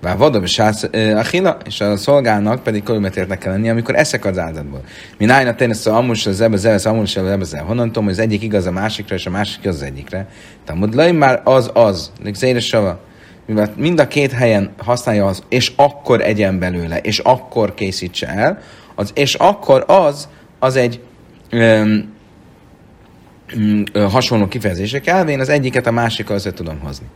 Vár 0.00 0.16
vadab 0.16 0.46
sász 0.46 0.82
a 0.92 1.22
hila, 1.30 1.56
és 1.64 1.80
a 1.80 1.96
szolgálnak 1.96 2.62
pedig 2.62 2.82
körülmetértnek 2.82 3.38
kell 3.38 3.52
lenni, 3.52 3.68
amikor 3.68 3.94
eszek 3.94 4.24
az 4.24 4.38
áldozatból. 4.38 4.80
Mi 5.18 5.24
nájna 5.24 5.54
tényleg 5.54 5.76
a 5.84 5.96
amus, 5.96 6.26
az 6.26 6.40
ebbe, 6.40 6.72
az 6.72 6.86
amus, 6.86 7.16
az 7.16 7.26
ebbe, 7.26 7.60
honnan 7.60 7.86
tudom, 7.86 8.04
hogy 8.04 8.12
az 8.12 8.18
egyik 8.18 8.42
igaz 8.42 8.66
a 8.66 8.70
másikra, 8.70 9.14
és 9.14 9.26
a 9.26 9.30
másik 9.30 9.66
az 9.66 9.82
egyikre. 9.82 10.28
Tehát 10.64 10.94
lai 10.94 11.12
már 11.12 11.40
az 11.44 11.70
az, 11.74 12.12
zére 12.32 12.60
sava, 12.60 13.00
mivel 13.46 13.72
mind 13.76 14.00
a 14.00 14.08
két 14.08 14.32
helyen 14.32 14.70
használja 14.78 15.26
az, 15.26 15.42
és 15.48 15.72
akkor 15.76 16.20
egyen 16.20 16.58
belőle, 16.58 16.98
és 16.98 17.18
akkor 17.18 17.74
készítse 17.74 18.26
el, 18.26 18.58
az, 18.94 19.10
és 19.14 19.34
akkor 19.34 19.84
az, 19.86 20.28
az 20.58 20.76
egy 20.76 21.00
öm, 21.50 22.12
hasonló 23.92 24.48
kifejezések 24.48 25.06
elvén, 25.06 25.40
az 25.40 25.48
egyiket 25.48 25.86
a 25.86 25.90
másikkal 25.90 26.36
össze 26.36 26.52
tudom 26.52 26.78
hozni. 26.78 27.06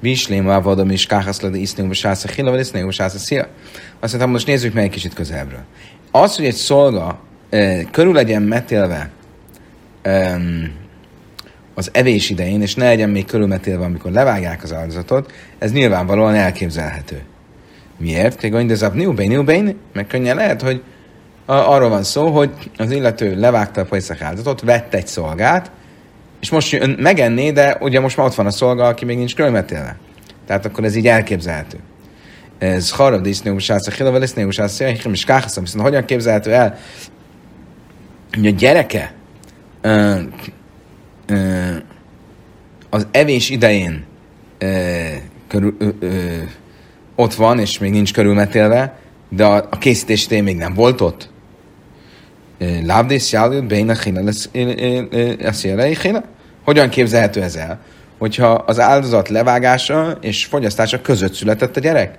Vislém 0.00 0.44
vadom 0.44 0.90
is 0.90 1.06
káhaszlad 1.06 1.54
isznéum 1.54 1.92
sász 1.92 2.24
a 2.24 2.28
hila, 2.28 2.50
vagy 2.50 2.60
isznéum 2.60 2.90
sász 2.90 3.14
a 3.14 3.18
szia. 3.18 3.48
Azt 4.00 4.12
mondtam, 4.12 4.30
most 4.30 4.46
nézzük 4.46 4.74
meg 4.74 4.84
egy 4.84 4.90
kicsit 4.90 5.14
közelebbről. 5.14 5.64
Az, 6.10 6.36
hogy 6.36 6.44
egy 6.44 6.54
szolga 6.54 7.20
körül 7.90 8.12
legyen 8.12 8.42
metélve 8.42 9.10
az 11.74 11.90
evés 11.92 12.30
idején, 12.30 12.62
és 12.62 12.74
ne 12.74 12.84
legyen 12.84 13.10
még 13.10 13.24
körülmetélve, 13.24 13.84
amikor 13.84 14.10
levágják 14.10 14.62
az 14.62 14.72
áldozatot, 14.72 15.32
ez 15.58 15.72
nyilvánvalóan 15.72 16.34
elképzelhető. 16.34 17.22
Miért? 17.96 18.42
Még 18.42 18.66
de 18.66 18.74
zap 18.74 18.94
niubén, 18.94 19.28
niubén, 19.28 19.76
meg 19.92 20.06
könnyen 20.06 20.36
lehet, 20.36 20.62
hogy 20.62 20.82
arról 21.46 21.88
van 21.88 22.02
szó, 22.02 22.30
hogy 22.30 22.50
az 22.76 22.90
illető 22.90 23.38
levágta 23.38 23.80
a 23.80 23.84
pajszak 23.84 24.22
áldozatot, 24.22 24.60
vett 24.60 24.94
egy 24.94 25.06
szolgát, 25.06 25.70
és 26.40 26.50
most 26.50 26.72
jön 26.72 26.96
megenné, 27.00 27.50
de 27.50 27.76
ugye 27.80 28.00
most 28.00 28.16
már 28.16 28.26
ott 28.26 28.34
van 28.34 28.46
a 28.46 28.50
szolga, 28.50 28.86
aki 28.86 29.04
még 29.04 29.16
nincs 29.16 29.34
körülmetélve. 29.34 29.96
Tehát 30.46 30.64
akkor 30.64 30.84
ez 30.84 30.96
így 30.96 31.06
elképzelhető. 31.06 31.78
Ez 32.58 32.90
harab 32.90 33.22
disznő 33.22 33.58
sász 33.58 33.86
a 33.86 33.90
hilavel, 33.90 34.20
lesz 34.20 34.34
név 34.34 34.50
sász 34.50 34.80
a 34.80 34.84
és 34.84 35.24
káhaszom. 35.24 35.64
Viszont 35.64 35.84
hogyan 35.84 36.04
képzelhető 36.04 36.52
el, 36.52 36.78
hogy 38.32 38.46
a 38.46 38.50
gyereke 38.50 39.12
ö, 39.80 40.20
ö, 41.26 41.68
az 42.90 43.06
evés 43.10 43.50
idején 43.50 44.04
ö, 44.58 44.68
körül, 45.48 45.76
ö, 45.78 45.88
ö, 46.00 46.36
ott 47.14 47.34
van, 47.34 47.58
és 47.58 47.78
még 47.78 47.90
nincs 47.90 48.12
körülmetélve, 48.12 48.98
de 49.28 49.44
a, 49.44 49.56
a 49.70 49.78
készítés 49.78 50.28
még 50.28 50.56
nem 50.56 50.74
volt 50.74 51.00
ott. 51.00 51.32
Lábdész 52.58 53.32
jáljut, 53.32 53.66
béna 53.66 53.94
hina 53.94 54.22
lesz 54.22 54.48
hina. 56.02 56.22
Hogyan 56.64 56.88
képzelhető 56.88 57.42
ez 57.42 57.56
el? 57.56 57.80
Hogyha 58.18 58.52
az 58.52 58.80
áldozat 58.80 59.28
levágása 59.28 60.18
és 60.20 60.44
fogyasztása 60.44 61.00
között 61.00 61.32
született 61.32 61.76
a 61.76 61.80
gyerek? 61.80 62.18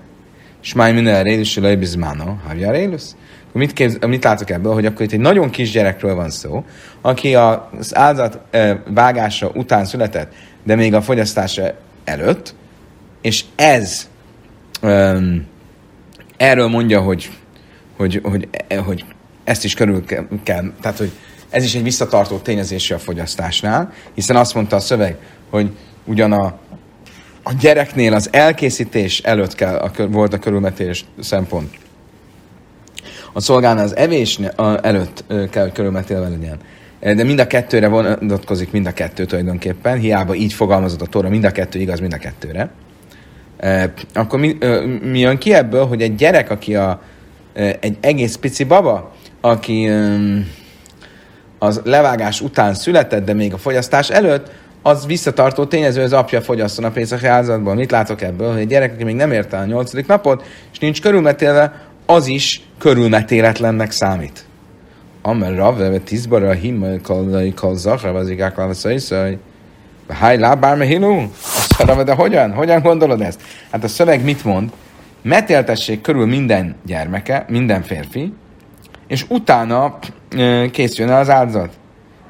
És 0.63 0.73
már 0.73 0.93
minden 0.93 1.23
rélis 1.23 1.57
lejbizmána, 1.57 2.41
havja 2.47 2.71
rélusz? 2.71 3.15
Mit, 3.51 3.73
képz, 3.73 3.97
mit 4.07 4.23
látok 4.23 4.49
ebből, 4.49 4.73
hogy 4.73 4.85
akkor 4.85 5.01
itt 5.01 5.11
egy 5.11 5.19
nagyon 5.19 5.49
kis 5.49 5.71
gyerekről 5.71 6.15
van 6.15 6.29
szó, 6.29 6.63
aki 7.01 7.35
az 7.35 7.95
áldozat 7.95 8.39
vágása 8.87 9.51
után 9.53 9.85
született, 9.85 10.33
de 10.63 10.75
még 10.75 10.93
a 10.93 11.01
fogyasztása 11.01 11.63
előtt, 12.03 12.55
és 13.21 13.43
ez 13.55 14.09
um, 14.81 15.45
erről 16.37 16.67
mondja, 16.67 17.01
hogy, 17.01 17.29
hogy, 17.97 18.21
hogy, 18.23 18.47
hogy 18.85 19.05
ezt 19.45 19.63
is 19.63 19.73
körül 19.73 20.03
kell, 20.43 20.71
tehát 20.81 20.97
hogy 20.97 21.11
ez 21.49 21.63
is 21.63 21.75
egy 21.75 21.83
visszatartó 21.83 22.37
tényezése 22.37 22.95
a 22.95 22.99
fogyasztásnál, 22.99 23.93
hiszen 24.13 24.35
azt 24.35 24.53
mondta 24.53 24.75
a 24.75 24.79
szöveg, 24.79 25.17
hogy 25.49 25.71
ugyan 26.05 26.31
a, 26.31 26.45
a 27.43 27.53
gyereknél 27.59 28.13
az 28.13 28.29
elkészítés 28.31 29.19
előtt 29.19 29.55
kell, 29.55 29.75
a, 29.75 30.07
volt 30.07 30.33
a 30.33 30.39
körülmetélés 30.39 31.05
szempont. 31.19 31.73
A 33.33 33.39
szolgálnál 33.39 33.83
az 33.83 33.95
evés 33.95 34.39
előtt 34.81 35.23
kell, 35.49 35.63
hogy 35.63 35.71
körülmetélve 35.71 36.29
legyen. 36.29 36.57
De 36.99 37.23
mind 37.23 37.39
a 37.39 37.47
kettőre 37.47 37.87
vonatkozik 37.87 38.71
mind 38.71 38.85
a 38.85 38.93
kettő 38.93 39.25
tulajdonképpen, 39.25 39.99
hiába 39.99 40.35
így 40.35 40.53
fogalmazott 40.53 41.01
a 41.01 41.05
tóra, 41.05 41.29
mind 41.29 41.43
a 41.43 41.51
kettő 41.51 41.79
igaz 41.79 41.99
mind 41.99 42.13
a 42.13 42.17
kettőre. 42.17 42.69
Akkor 44.13 44.39
mi, 44.39 44.57
mi 45.01 45.19
jön 45.19 45.37
ki 45.37 45.53
ebből, 45.53 45.85
hogy 45.85 46.01
egy 46.01 46.15
gyerek, 46.15 46.49
aki 46.49 46.75
a, 46.75 47.01
egy 47.53 47.97
egész 48.01 48.35
pici 48.35 48.63
baba, 48.63 49.13
aki 49.45 49.91
az 51.59 51.81
levágás 51.83 52.41
után 52.41 52.73
született, 52.73 53.25
de 53.25 53.33
még 53.33 53.53
a 53.53 53.57
fogyasztás 53.57 54.09
előtt, 54.09 54.51
az 54.81 55.05
visszatartó 55.05 55.65
tényező, 55.65 56.01
az 56.01 56.13
apja 56.13 56.41
fogyasszon 56.41 56.85
a 56.85 56.91
Pészak 56.91 57.23
áldozatból. 57.23 57.75
Mit 57.75 57.91
látok 57.91 58.21
ebből? 58.21 58.51
Hogy 58.51 58.59
egy 58.59 58.67
gyerek, 58.67 58.93
aki 58.93 59.03
még 59.03 59.15
nem 59.15 59.31
érte 59.31 59.57
a 59.57 59.65
nyolcadik 59.65 60.07
napot, 60.07 60.43
és 60.71 60.79
nincs 60.79 61.01
körülmetélve, 61.01 61.73
az 62.05 62.27
is 62.27 62.61
körülmetéletlennek 62.77 63.91
számít. 63.91 64.45
Amel 65.21 65.55
Ravve 65.55 65.97
tízbara 65.97 66.51
himmel 66.51 66.99
kallai 67.03 67.53
kal 67.53 67.77
zahra 67.77 68.11
vazikák 68.11 68.55
szai 68.73 69.37
Háj 70.07 70.37
lábár 70.37 70.81
hinú? 70.81 71.31
Azt 71.77 72.03
de 72.03 72.13
hogyan? 72.13 72.53
Hogyan 72.53 72.81
gondolod 72.81 73.21
ezt? 73.21 73.41
Hát 73.71 73.83
a 73.83 73.87
szöveg 73.87 74.23
mit 74.23 74.43
mond? 74.43 74.71
Metéltessék 75.21 76.01
körül 76.01 76.25
minden 76.25 76.75
gyermeke, 76.85 77.45
minden 77.49 77.81
férfi, 77.81 78.33
és 79.07 79.25
utána 79.29 79.99
készüljön 80.71 81.13
el 81.13 81.19
az 81.19 81.29
áldozat. 81.29 81.69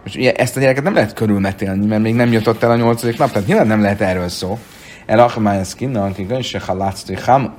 Most 0.03 0.15
ugye 0.15 0.33
ezt 0.33 0.57
a 0.57 0.59
gyereket 0.59 0.83
nem 0.83 0.93
lehet 0.93 1.13
körülmetélni, 1.13 1.85
mert 1.85 2.01
még 2.01 2.15
nem 2.15 2.31
jutott 2.31 2.63
el 2.63 2.71
a 2.71 2.75
nyolcadik 2.75 3.17
nap, 3.17 3.31
tehát 3.31 3.47
nyilván 3.47 3.67
nem 3.67 3.81
lehet 3.81 4.01
erről 4.01 4.29
szó. 4.29 4.59
El 5.05 5.19
Achamájaszkinna, 5.19 6.05
aki 6.05 6.23
gönse 6.23 6.59
halátsztő 6.59 7.13
ham. 7.25 7.53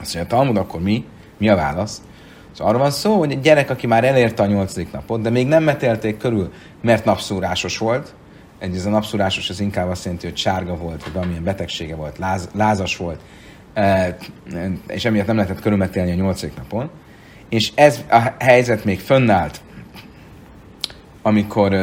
Azt 0.00 0.14
mondja, 0.14 0.36
Talmud, 0.36 0.56
akkor 0.56 0.80
mi? 0.80 1.04
Mi 1.38 1.48
a 1.48 1.56
válasz? 1.56 2.02
Szóval 2.52 2.72
arról 2.72 2.82
van 2.82 2.90
szó, 2.90 3.18
hogy 3.18 3.32
egy 3.32 3.40
gyerek, 3.40 3.70
aki 3.70 3.86
már 3.86 4.04
elérte 4.04 4.42
a 4.42 4.46
nyolcadik 4.46 4.92
napot, 4.92 5.20
de 5.20 5.30
még 5.30 5.46
nem 5.46 5.62
metélték 5.62 6.16
körül, 6.16 6.52
mert 6.82 7.04
napszúrásos 7.04 7.78
volt, 7.78 8.14
egy 8.58 8.76
ez 8.76 8.86
a 8.86 8.90
napszúrásos 8.90 9.50
az 9.50 9.60
inkább 9.60 9.88
azt 9.88 10.04
jelenti, 10.04 10.26
hogy 10.26 10.36
sárga 10.36 10.76
volt, 10.76 11.02
vagy 11.02 11.12
valamilyen 11.12 11.44
betegsége 11.44 11.94
volt, 11.94 12.18
láz, 12.18 12.48
lázas 12.54 12.96
volt, 12.96 13.20
és 14.86 15.04
emiatt 15.04 15.26
nem 15.26 15.36
lehetett 15.36 15.60
körülmetélni 15.60 16.10
a 16.10 16.14
nyolcadik 16.14 16.56
napon. 16.56 16.90
És 17.48 17.72
ez 17.74 18.04
a 18.10 18.20
helyzet 18.38 18.84
még 18.84 19.00
fönnállt, 19.00 19.60
amikor 21.22 21.76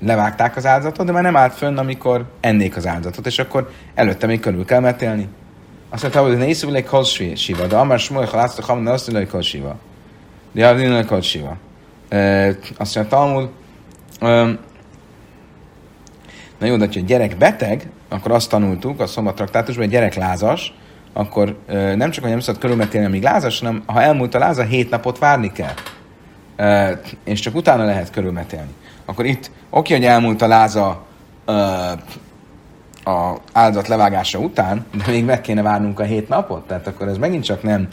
levágták 0.00 0.56
az 0.56 0.66
áldozatot, 0.66 1.06
de 1.06 1.12
már 1.12 1.22
nem 1.22 1.36
állt 1.36 1.54
fönn, 1.54 1.76
amikor 1.76 2.32
ennék 2.40 2.76
az 2.76 2.86
áldozatot, 2.86 3.26
és 3.26 3.38
akkor 3.38 3.70
előtte 3.94 4.26
még 4.26 4.40
körül 4.40 4.64
kell 4.64 4.80
metélni. 4.80 5.28
Azt 5.90 6.02
mondta, 6.02 6.22
hogy 6.22 6.36
ne 6.36 6.46
iszul 6.46 6.76
egy 6.76 7.36
siva, 7.36 7.66
de 7.66 7.76
amár 7.76 7.98
smoly, 7.98 8.26
ha 8.26 8.36
látszok, 8.36 8.64
ha 8.64 8.74
ne 8.74 8.92
azt 8.92 9.10
mondja, 9.10 9.30
hogy 9.30 9.44
siva. 9.44 9.76
De 10.52 10.68
a 10.68 10.74
dinnak 10.74 11.22
siva. 11.22 11.56
Azt 12.76 12.94
mondja, 12.94 13.06
Talmud, 13.08 13.48
Na 16.58 16.66
jó, 16.66 16.76
de 16.76 16.88
ha 16.92 17.00
gyerek 17.00 17.36
beteg, 17.36 17.90
akkor 18.08 18.32
azt 18.32 18.50
tanultuk 18.50 19.00
a 19.00 19.06
szombattraktátusban, 19.06 19.84
hogy 19.84 19.94
a 19.94 19.98
gyerek 19.98 20.14
lázas, 20.14 20.74
akkor 21.18 21.56
nem 21.96 22.10
csak, 22.10 22.22
hogy 22.22 22.32
nem 22.32 22.40
szabad 22.40 22.60
körülmetélni, 22.60 23.06
amíg 23.06 23.22
lázas, 23.22 23.58
hanem 23.58 23.82
ha 23.86 24.02
elmúlt 24.02 24.34
a 24.34 24.38
láza, 24.38 24.62
hét 24.62 24.90
napot 24.90 25.18
várni 25.18 25.52
kell. 25.52 25.74
És 27.24 27.40
csak 27.40 27.54
utána 27.54 27.84
lehet 27.84 28.10
körülmetélni. 28.10 28.70
Akkor 29.04 29.26
itt, 29.26 29.50
oké, 29.70 29.94
hogy 29.94 30.04
elmúlt 30.04 30.42
a 30.42 30.46
láza 30.46 31.04
a 33.04 33.34
áldozat 33.52 33.88
levágása 33.88 34.38
után, 34.38 34.86
de 34.96 35.04
még 35.10 35.24
meg 35.24 35.40
kéne 35.40 35.62
várnunk 35.62 36.00
a 36.00 36.04
hét 36.04 36.28
napot, 36.28 36.66
tehát 36.66 36.86
akkor 36.86 37.08
ez 37.08 37.16
megint 37.16 37.44
csak 37.44 37.62
nem 37.62 37.88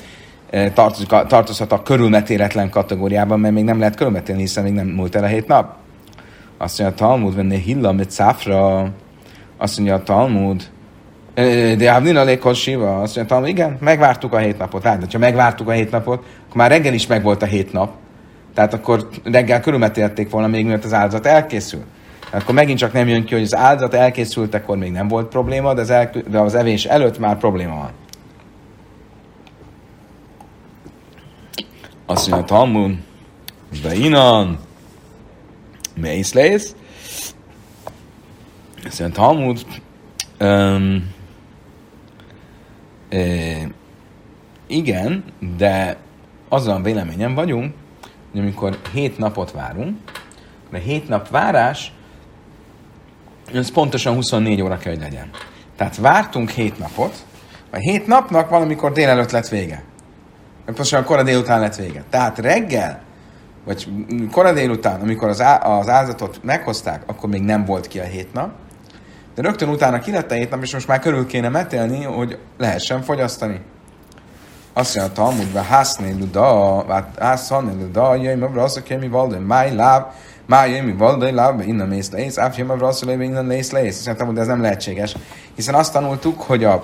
tartozik, 0.73 1.07
tartozhat 1.07 1.71
a 1.71 1.83
körülmetéletlen 1.83 2.69
kategóriában, 2.69 3.39
mert 3.39 3.53
még 3.53 3.63
nem 3.63 3.79
lehet 3.79 3.95
körülmetélni, 3.95 4.41
hiszen 4.41 4.63
még 4.63 4.73
nem 4.73 4.87
múlt 4.87 5.15
el 5.15 5.23
a 5.23 5.27
hét 5.27 5.47
nap. 5.47 5.75
Azt 6.57 6.79
mondja 6.79 6.95
a 6.95 7.07
Talmud, 7.07 7.35
venné 7.35 7.57
hilla 7.57 7.91
mit 7.91 8.11
száfra, 8.11 8.89
azt 9.57 9.77
mondja 9.77 9.95
a 9.95 10.03
Talmud, 10.03 10.73
de 11.77 11.91
Avnina 11.91 12.23
lékol 12.23 12.53
siva, 12.53 13.01
azt 13.01 13.25
Talmud, 13.25 13.47
igen, 13.47 13.77
megvártuk 13.79 14.33
a 14.33 14.37
hét 14.37 14.57
napot. 14.57 14.83
Hát, 14.83 15.11
ha 15.11 15.17
megvártuk 15.17 15.67
a 15.67 15.71
hét 15.71 15.91
napot, 15.91 16.25
akkor 16.43 16.55
már 16.55 16.69
reggel 16.69 16.93
is 16.93 17.07
megvolt 17.07 17.41
a 17.41 17.45
hét 17.45 17.73
nap. 17.73 17.93
Tehát 18.53 18.73
akkor 18.73 19.09
reggel 19.23 19.59
körülmetélték 19.59 20.29
volna 20.29 20.47
még, 20.47 20.65
mielőtt 20.65 20.83
az 20.83 20.93
áldozat 20.93 21.25
elkészül. 21.25 21.83
Akkor 22.31 22.55
megint 22.55 22.79
csak 22.79 22.93
nem 22.93 23.07
jön 23.07 23.25
ki, 23.25 23.33
hogy 23.33 23.43
az 23.43 23.55
áldozat 23.55 23.93
elkészült, 23.93 24.53
akkor 24.53 24.77
még 24.77 24.91
nem 24.91 25.07
volt 25.07 25.27
probléma, 25.27 25.73
de 25.73 25.81
az, 25.81 25.89
el, 25.89 26.09
de 26.29 26.39
az 26.39 26.55
evés 26.55 26.85
előtt 26.85 27.19
már 27.19 27.37
probléma 27.37 27.75
van. 27.75 27.91
Azt 32.05 32.29
mondja 32.29 32.47
Talmud, 32.47 32.95
de 33.81 33.95
inan, 33.95 34.59
Mészlész. 35.95 36.75
Ezt 38.83 38.99
mondja 38.99 39.21
Talmud. 39.21 39.65
Um, 40.39 41.13
igen, 44.67 45.23
de 45.57 45.97
azzal 46.49 46.75
a 46.75 46.81
véleményen 46.81 47.35
vagyunk, 47.35 47.73
hogy 48.31 48.41
amikor 48.41 48.77
hét 48.93 49.17
napot 49.17 49.51
várunk, 49.51 49.97
de 50.71 50.79
hét 50.79 51.07
nap 51.07 51.29
várás, 51.29 51.93
ez 53.53 53.71
pontosan 53.71 54.15
24 54.15 54.61
óra 54.61 54.77
kell, 54.77 54.93
hogy 54.93 55.01
legyen. 55.01 55.29
Tehát 55.75 55.97
vártunk 55.97 56.49
hét 56.49 56.79
napot, 56.79 57.25
a 57.71 57.77
hét 57.77 58.07
napnak 58.07 58.49
valamikor 58.49 58.91
délelőtt 58.91 59.31
lett 59.31 59.47
vége. 59.47 59.83
Pontosan 60.65 61.03
kora 61.03 61.23
délután 61.23 61.59
lett 61.59 61.75
vége. 61.75 62.03
Tehát 62.09 62.39
reggel 62.39 63.03
vagy 63.65 63.87
kora 64.31 64.53
délután, 64.53 65.01
amikor 65.01 65.29
az, 65.29 65.41
á, 65.41 65.67
az 65.67 65.89
áldozatot 65.89 66.39
meghozták, 66.43 67.03
akkor 67.05 67.29
még 67.29 67.41
nem 67.41 67.65
volt 67.65 67.87
ki 67.87 67.99
a 67.99 68.03
hét 68.03 68.33
nap, 68.33 68.51
de 69.35 69.41
rögtön 69.41 69.69
utána 69.69 69.99
ki 69.99 70.11
lett 70.11 70.31
a 70.31 70.33
hét 70.33 70.49
nap, 70.49 70.61
és 70.61 70.73
most 70.73 70.87
már 70.87 70.99
körül 70.99 71.25
kéne 71.25 71.49
metélni, 71.49 72.03
hogy 72.03 72.37
lehessen 72.57 73.01
fogyasztani. 73.01 73.61
Azt 74.73 74.95
mondja 74.95 75.13
a 75.13 75.15
Talmud, 75.15 75.55
hászné 75.55 76.11
luda, 76.11 76.85
hászhané 77.19 77.73
luda, 77.81 78.15
jöjj, 78.15 78.39
ma 78.39 78.47
brasz, 78.47 78.75
aki 78.75 78.95
mi 78.95 79.07
valde, 79.07 79.39
máj 79.39 79.75
láb, 79.75 80.05
máj 80.45 80.69
jöjj, 80.69 80.85
mi 80.85 80.93
valde, 80.93 81.31
láb, 81.31 81.61
innen 81.61 81.87
mész 81.87 82.11
lész, 82.11 82.37
áf, 82.37 82.57
jöjj, 82.57 82.67
ma 82.67 82.75
brasz, 82.75 83.01
innen 83.01 83.47
lész 83.47 83.71
lész. 83.71 84.07
Azt 84.07 84.19
mondja, 84.19 84.33
de 84.33 84.41
ez 84.41 84.47
nem 84.47 84.61
lehetséges. 84.61 85.15
Hiszen 85.55 85.75
azt 85.75 85.93
tanultuk, 85.93 86.41
hogy 86.41 86.63
a 86.63 86.83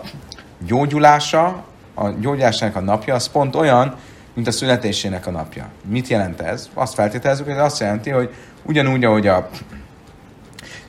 gyógyulása, 0.66 1.64
a 1.94 2.10
gyógyulásának 2.10 2.76
a 2.76 2.80
napja, 2.80 3.16
az 3.16 3.28
pont 3.28 3.56
olyan, 3.56 3.96
mint 4.34 4.48
a 4.48 4.52
születésének 4.52 5.28
a 5.28 5.32
napja. 5.32 5.68
Mit 5.86 6.08
jelent 6.08 6.42
ez? 6.42 6.70
Azt 6.74 6.94
feltételezzük, 6.94 7.46
hogy 7.46 7.56
ez 7.56 7.64
azt 7.64 7.80
jelenti, 7.80 8.10
hogy 8.10 8.34
ugyanúgy, 8.64 9.04
ahogy 9.04 9.28
a 9.28 9.50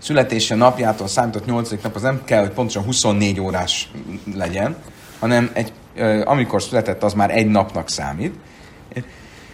születése 0.02 0.54
napjától 0.54 1.08
számított 1.08 1.46
8. 1.46 1.70
nap, 1.82 1.94
az 1.94 2.02
nem 2.02 2.20
kell, 2.24 2.40
hogy 2.40 2.50
pontosan 2.50 2.82
24 2.82 3.40
órás 3.40 3.90
legyen, 4.34 4.76
hanem 5.18 5.50
egy, 5.52 5.72
amikor 6.24 6.62
született, 6.62 7.02
az 7.02 7.12
már 7.12 7.30
egy 7.30 7.46
napnak 7.46 7.88
számít. 7.88 8.34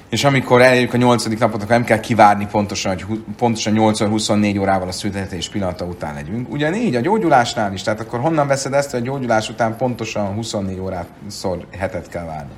És 0.08 0.24
amikor 0.24 0.62
elérjük 0.62 0.94
a 0.94 0.96
8. 0.96 1.24
napot, 1.24 1.54
akkor 1.54 1.68
nem 1.68 1.84
kell 1.84 2.00
kivárni 2.00 2.46
pontosan, 2.50 2.94
hogy 2.94 3.20
pontosan 3.37 3.74
8-24 3.76 4.61
órával 4.61 4.88
a 4.88 4.92
születés 4.92 5.48
pillanata 5.48 5.84
után 5.84 6.14
legyünk. 6.14 6.50
Ugyanígy 6.50 6.96
a 6.96 7.00
gyógyulásnál 7.00 7.72
is, 7.72 7.82
tehát 7.82 8.00
akkor 8.00 8.20
honnan 8.20 8.46
veszed 8.46 8.72
ezt, 8.72 8.90
hogy 8.90 9.00
a 9.00 9.04
gyógyulás 9.04 9.48
után 9.48 9.76
pontosan 9.76 10.34
24 10.34 10.80
órát 10.80 11.08
szor 11.26 11.66
hetet 11.78 12.08
kell 12.08 12.24
várni? 12.24 12.52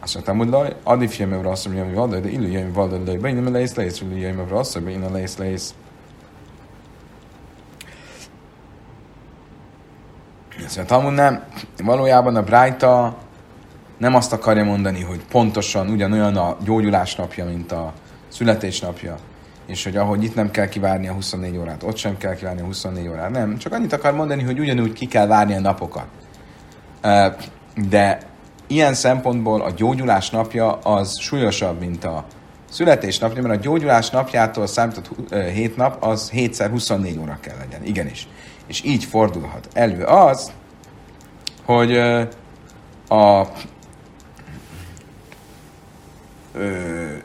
Azt 0.00 0.14
mondtam, 0.14 0.38
hogy 0.38 0.48
laj, 0.48 0.74
addig 0.82 1.10
fiam, 1.10 1.46
azt 1.46 1.64
mondja, 1.64 1.84
hogy 1.84 1.94
vadaj, 1.94 2.20
de 2.20 2.28
illő 2.28 2.50
jöjjön 2.50 2.72
vadaj, 2.72 2.98
de 3.04 3.18
be, 3.18 3.32
nem 3.32 3.52
leész, 3.52 3.74
leész, 3.74 4.00
illő 4.00 4.16
jöjjön, 4.16 4.38
azt 4.38 4.74
mondja, 4.74 4.92
innen 4.92 5.12
leész, 5.12 5.36
leész. 5.36 5.74
Mondja, 10.58 10.84
Talmud 10.84 11.14
nem, 11.14 11.42
valójában 11.84 12.36
a 12.36 12.42
Brájta 12.42 13.16
nem 13.98 14.14
azt 14.14 14.32
akarja 14.32 14.64
mondani, 14.64 15.02
hogy 15.02 15.24
pontosan 15.30 15.88
ugyanolyan 15.88 16.36
a 16.36 16.56
gyógyulás 16.64 17.14
napja, 17.14 17.44
mint 17.44 17.72
a 17.72 17.92
születésnapja, 18.28 19.16
és 19.66 19.84
hogy 19.84 19.96
ahogy 19.96 20.24
itt 20.24 20.34
nem 20.34 20.50
kell 20.50 20.68
kivárni 20.68 21.08
a 21.08 21.12
24 21.12 21.56
órát, 21.58 21.82
ott 21.82 21.96
sem 21.96 22.16
kell 22.16 22.34
kivárni 22.34 22.60
a 22.60 22.64
24 22.64 23.08
órát. 23.08 23.30
Nem, 23.30 23.58
csak 23.58 23.72
annyit 23.72 23.92
akar 23.92 24.12
mondani, 24.12 24.42
hogy 24.42 24.58
ugyanúgy 24.58 24.92
ki 24.92 25.06
kell 25.06 25.26
várni 25.26 25.54
a 25.54 25.60
napokat. 25.60 26.06
De 27.88 28.18
ilyen 28.66 28.94
szempontból 28.94 29.62
a 29.62 29.70
gyógyulás 29.70 30.30
napja 30.30 30.72
az 30.72 31.18
súlyosabb, 31.18 31.80
mint 31.80 32.04
a 32.04 32.24
születés 32.70 33.18
napja, 33.18 33.42
mert 33.42 33.58
a 33.58 33.62
gyógyulás 33.62 34.10
napjától 34.10 34.66
számított 34.66 35.34
7 35.34 35.76
nap, 35.76 36.02
az 36.04 36.30
7 36.30 36.62
24 36.62 37.18
óra 37.18 37.38
kell 37.40 37.56
legyen. 37.58 37.84
Igenis. 37.84 38.28
És 38.68 38.82
így 38.84 39.04
fordulhat 39.04 39.68
elő 39.72 40.04
az, 40.04 40.52
hogy 41.64 41.96
a 43.08 43.46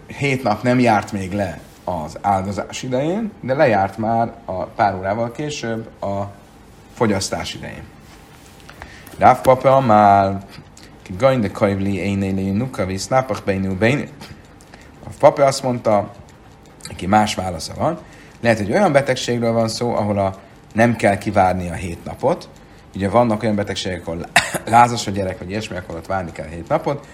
hét 0.08 0.44
nap 0.44 0.64
nem 0.64 0.80
járt 0.80 1.12
még 1.12 1.34
le 1.34 1.60
az 1.84 2.18
áldozás 2.22 2.84
idején, 2.84 3.32
de 3.42 3.54
lejárt 3.54 3.98
már 3.98 4.34
a 4.46 4.64
pár 4.64 4.96
órával 4.96 5.32
később 5.32 6.02
a 6.02 6.32
fogyasztás 6.94 7.54
idején. 7.54 7.84
Ráv 9.18 9.42
Papa 9.42 9.80
már 9.80 10.46
Gain 11.18 11.42
de 11.42 11.52
kajvli 11.52 11.96
énéli 11.96 12.52
nuka 12.52 12.86
visz 12.86 13.08
nápach 13.08 13.44
beinú. 13.44 13.78
A 15.04 15.10
papa 15.20 15.46
azt 15.46 15.64
mondta, 15.64 16.12
neki 16.88 17.06
más 17.06 17.36
válasza 17.36 17.74
van, 17.78 17.98
lehet, 18.40 18.58
hogy 18.58 18.72
olyan 18.72 18.92
betegségről 18.92 19.52
van 19.52 19.68
szó, 19.68 19.96
ahol 19.96 20.20
a 20.20 20.36
nem 20.74 20.96
kell 20.96 21.18
kivárni 21.18 21.70
a 21.70 21.74
hét 21.74 22.04
napot. 22.04 22.50
Ugye 22.96 23.10
vannak 23.10 23.44
olyan 23.44 23.56
betegségek, 23.56 24.08
ahol 24.08 24.26
lázas 24.66 25.08
a 25.08 25.12
gyerek, 25.12 25.38
vagy 25.38 25.50
ilyesmi, 25.50 25.78
akkor 25.78 25.96
ott 25.96 26.06
várni 26.06 26.32
kell 26.32 26.48
hét 26.48 26.68
napot. 26.68 27.08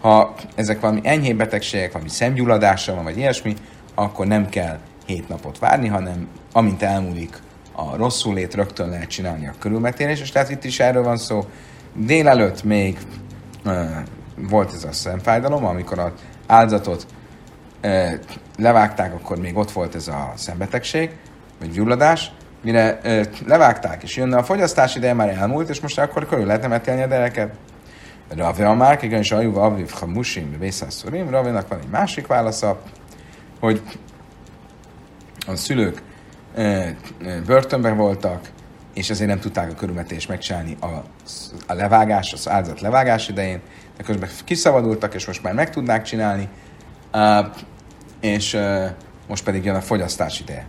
Ha 0.00 0.34
ezek 0.54 0.80
valami 0.80 1.00
enyhébb 1.02 1.36
betegségek, 1.36 1.92
valami 1.92 2.10
szemgyulladása 2.10 2.94
van, 2.94 3.04
vagy 3.04 3.16
ilyesmi, 3.16 3.54
akkor 3.94 4.26
nem 4.26 4.48
kell 4.48 4.78
hét 5.06 5.28
napot 5.28 5.58
várni, 5.58 5.88
hanem 5.88 6.28
amint 6.52 6.82
elmúlik 6.82 7.36
a 7.72 7.96
rosszul 7.96 8.34
lét, 8.34 8.54
rögtön 8.54 8.88
lehet 8.88 9.08
csinálni 9.08 9.46
a 9.46 9.54
körülmetélés, 9.58 10.20
és 10.20 10.30
tehát 10.30 10.50
itt 10.50 10.64
is 10.64 10.80
erről 10.80 11.02
van 11.02 11.16
szó. 11.16 11.44
Délelőtt 11.94 12.62
még 12.62 12.98
volt 14.36 14.72
ez 14.74 14.84
a 14.84 14.92
szemfájdalom, 14.92 15.64
amikor 15.64 15.98
az 15.98 16.12
áldozatot 16.46 17.06
levágták, 18.56 19.14
akkor 19.14 19.38
még 19.38 19.56
ott 19.56 19.70
volt 19.70 19.94
ez 19.94 20.08
a 20.08 20.32
szembetegség, 20.36 21.10
vagy 21.60 21.70
gyulladás, 21.70 22.32
mire 22.68 23.00
levágták, 23.46 24.02
és 24.02 24.16
jönne 24.16 24.36
a 24.36 24.42
fogyasztás 24.42 24.96
ideje 24.96 25.12
már 25.12 25.28
elmúlt, 25.28 25.68
és 25.68 25.80
most 25.80 25.98
akkor 25.98 26.26
körül 26.26 26.46
lehetne 26.46 26.68
metélni 26.68 27.02
a 27.02 27.06
dereket. 27.06 27.54
Rave 28.36 28.68
a 28.68 28.74
márk, 28.74 29.02
igen, 29.02 29.18
és 29.18 29.32
ajuva 29.32 29.62
aviv 29.62 29.90
ha 29.90 30.06
musim, 30.06 30.58
vészasszurim, 30.58 31.30
Ravénak 31.30 31.68
van 31.68 31.78
egy 31.78 31.88
másik 31.88 32.26
válasza, 32.26 32.80
hogy 33.60 33.82
a 35.46 35.56
szülők 35.56 36.02
börtönben 37.46 37.96
voltak, 37.96 38.50
és 38.94 39.10
ezért 39.10 39.28
nem 39.28 39.40
tudták 39.40 39.70
a 39.70 39.74
körülmetést 39.74 40.28
megcsinálni 40.28 40.76
a, 40.80 40.86
a 41.66 41.74
levágás, 41.74 42.32
az 42.32 42.48
áldozat 42.48 42.80
levágás 42.80 43.28
idején, 43.28 43.60
de 43.96 44.02
közben 44.02 44.28
kiszabadultak, 44.44 45.14
és 45.14 45.26
most 45.26 45.42
már 45.42 45.54
meg 45.54 45.70
tudnák 45.70 46.02
csinálni, 46.02 46.48
uh, 47.12 47.46
és 48.20 48.54
uh, 48.54 48.84
most 49.28 49.44
pedig 49.44 49.64
jön 49.64 49.74
a 49.74 49.80
fogyasztás 49.80 50.40
ideje. 50.40 50.66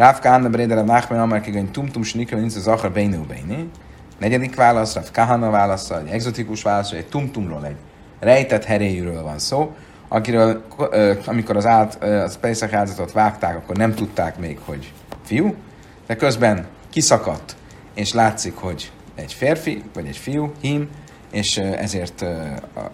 Ráv 0.00 0.20
Kahana 0.20 0.48
Brédere 0.48 0.82
Nachmen 0.82 1.20
Amar 1.20 1.40
Kigany 1.40 1.70
Tumtum 1.70 2.02
Snikra 2.02 2.38
nincs 2.38 2.56
az 2.56 2.66
Achar 2.66 2.92
Beinú 2.92 3.24
Beini. 3.24 3.70
Negyedik 4.18 4.54
válasz, 4.54 4.94
Ráv 4.94 5.10
Kahana 5.10 5.50
válasza, 5.50 6.00
egy 6.00 6.08
exotikus 6.08 6.62
válasz, 6.62 6.90
egy 6.90 7.06
tumtumról, 7.06 7.66
egy 7.66 7.76
rejtett 8.20 8.64
heréjűről 8.64 9.22
van 9.22 9.38
szó, 9.38 9.74
akiről, 10.08 10.64
amikor 11.26 11.56
az, 11.56 11.66
át, 11.66 12.04
az 12.04 12.38
Pesach 12.38 12.74
áldozatot 12.74 13.12
vágták, 13.12 13.56
akkor 13.56 13.76
nem 13.76 13.94
tudták 13.94 14.38
még, 14.38 14.58
hogy 14.64 14.92
fiú, 15.24 15.54
de 16.06 16.16
közben 16.16 16.66
kiszakadt, 16.90 17.56
és 17.94 18.12
látszik, 18.12 18.56
hogy 18.56 18.92
egy 19.14 19.32
férfi, 19.32 19.82
vagy 19.94 20.06
egy 20.06 20.16
fiú, 20.16 20.52
hím, 20.60 20.88
és 21.32 21.58
ezért 21.58 22.22
a 22.74 22.90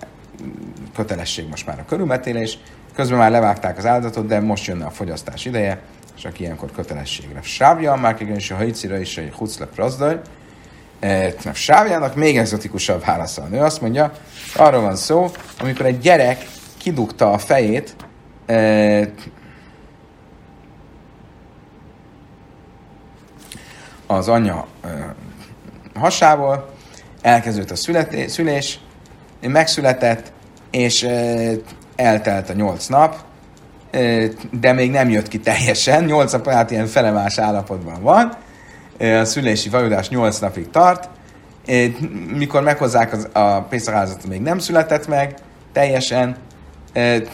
kötelesség 0.95 1.49
most 1.49 1.67
már 1.67 1.79
a 1.79 1.85
körülmetélés. 1.89 2.59
Közben 2.95 3.19
már 3.19 3.31
levágták 3.31 3.79
az 3.79 3.87
áldozatot, 3.87 4.27
de 4.27 4.41
most 4.41 4.67
jönne 4.67 4.85
a 4.85 4.91
fogyasztás 4.91 5.45
ideje, 5.45 5.81
és 6.17 6.25
aki 6.25 6.43
ilyenkor 6.43 6.71
kötelességre. 6.71 7.43
Sávja, 7.43 7.95
már 7.95 8.21
is 8.21 8.51
a 8.51 8.57
hajcira 8.57 8.99
is 8.99 9.17
egy 9.17 9.33
huclep 9.33 9.77
razdaj. 9.77 10.21
Sávjának 11.53 12.15
még 12.15 12.39
exotikusabb 12.39 13.05
válasza. 13.05 13.43
A 13.43 13.47
nő 13.47 13.59
azt 13.61 13.81
mondja, 13.81 14.13
arról 14.55 14.81
van 14.81 14.97
szó, 14.97 15.31
amikor 15.61 15.87
egy 15.87 15.99
gyerek 15.99 16.47
kidugta 16.77 17.31
a 17.31 17.39
fejét, 17.39 17.97
az 24.07 24.29
anya 24.29 24.67
hasából, 25.95 26.75
elkezdődött 27.23 27.71
a 27.71 27.77
születé, 27.77 28.27
szülés, 28.27 28.81
megszületett, 29.41 30.33
és 30.71 31.03
eltelt 31.97 32.51
a 32.51 32.53
nyolc 32.53 32.87
nap, 32.87 33.26
de 34.61 34.73
még 34.73 34.91
nem 34.91 35.09
jött 35.09 35.29
ki 35.29 35.39
teljesen, 35.39 36.05
nyolc 36.05 36.33
nap 36.33 36.49
át 36.49 36.71
ilyen 36.71 36.87
felemás 36.87 37.39
állapotban 37.39 38.03
van, 38.03 38.33
a 39.21 39.25
szülési 39.25 39.69
vajudás 39.69 40.09
nyolc 40.09 40.39
napig 40.39 40.71
tart, 40.71 41.09
mikor 42.37 42.63
meghozzák 42.63 43.13
az, 43.13 43.29
a 43.33 43.61
pénztagáldozatot, 43.61 44.29
még 44.29 44.41
nem 44.41 44.59
született 44.59 45.09
meg 45.09 45.35
teljesen, 45.73 46.37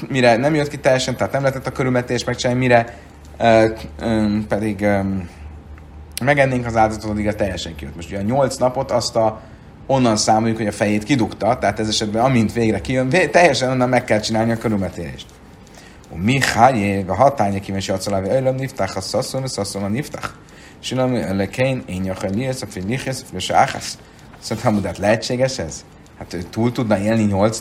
mire 0.08 0.36
nem 0.36 0.54
jött 0.54 0.68
ki 0.68 0.78
teljesen, 0.78 1.16
tehát 1.16 1.32
nem 1.32 1.42
lehetett 1.42 1.66
a 1.66 1.72
körülmetés 1.72 2.24
megcsinálni, 2.24 2.60
mire 2.60 2.96
pedig 4.48 4.86
megennénk 6.24 6.66
az 6.66 6.76
áldozatot, 6.76 7.10
addig 7.10 7.26
a 7.26 7.34
teljesen 7.34 7.74
kijött. 7.74 7.96
Most 7.96 8.08
ugye 8.08 8.18
a 8.18 8.22
nyolc 8.22 8.56
napot 8.56 8.90
azt 8.90 9.16
a, 9.16 9.40
onnan 9.86 10.16
számoljuk, 10.16 10.56
hogy 10.56 10.66
a 10.66 10.72
fejét 10.72 11.04
kidugta, 11.04 11.58
tehát 11.58 11.80
ez 11.80 11.88
esetben 11.88 12.24
amint 12.24 12.52
végre 12.52 12.80
kijön, 12.80 13.08
teljesen 13.30 13.70
onnan 13.70 13.88
meg 13.88 14.04
kell 14.04 14.20
csinálni 14.20 14.52
a 14.52 14.58
körülmetélést. 16.12 16.54
Mi 16.54 16.60
hájé, 16.60 17.04
a 17.06 17.14
hatánya 17.14 17.60
kíváncsi 17.60 17.92
acalávi 17.92 18.28
öjlöm 18.28 18.54
niftach, 18.54 18.96
a 18.96 19.00
szaszon, 19.00 19.42
a 19.42 19.48
szaszon 19.48 19.82
a 19.82 19.88
niftach. 19.88 20.28
Sinam 20.78 21.36
lekén, 21.36 21.82
én 21.86 22.00
nyakaj 22.00 22.30
lihez, 22.34 22.62
a 22.62 22.66
fél 22.66 22.84
lihez, 22.86 23.24
a 23.34 23.40
fél 23.40 23.56
áhász. 23.56 23.98
Szóval 24.38 24.92
lehetséges 24.98 25.58
ez? 25.58 25.84
Hát 26.18 26.46
túl 26.50 26.72
tudna 26.72 26.98
élni 26.98 27.22
nyolc? 27.22 27.60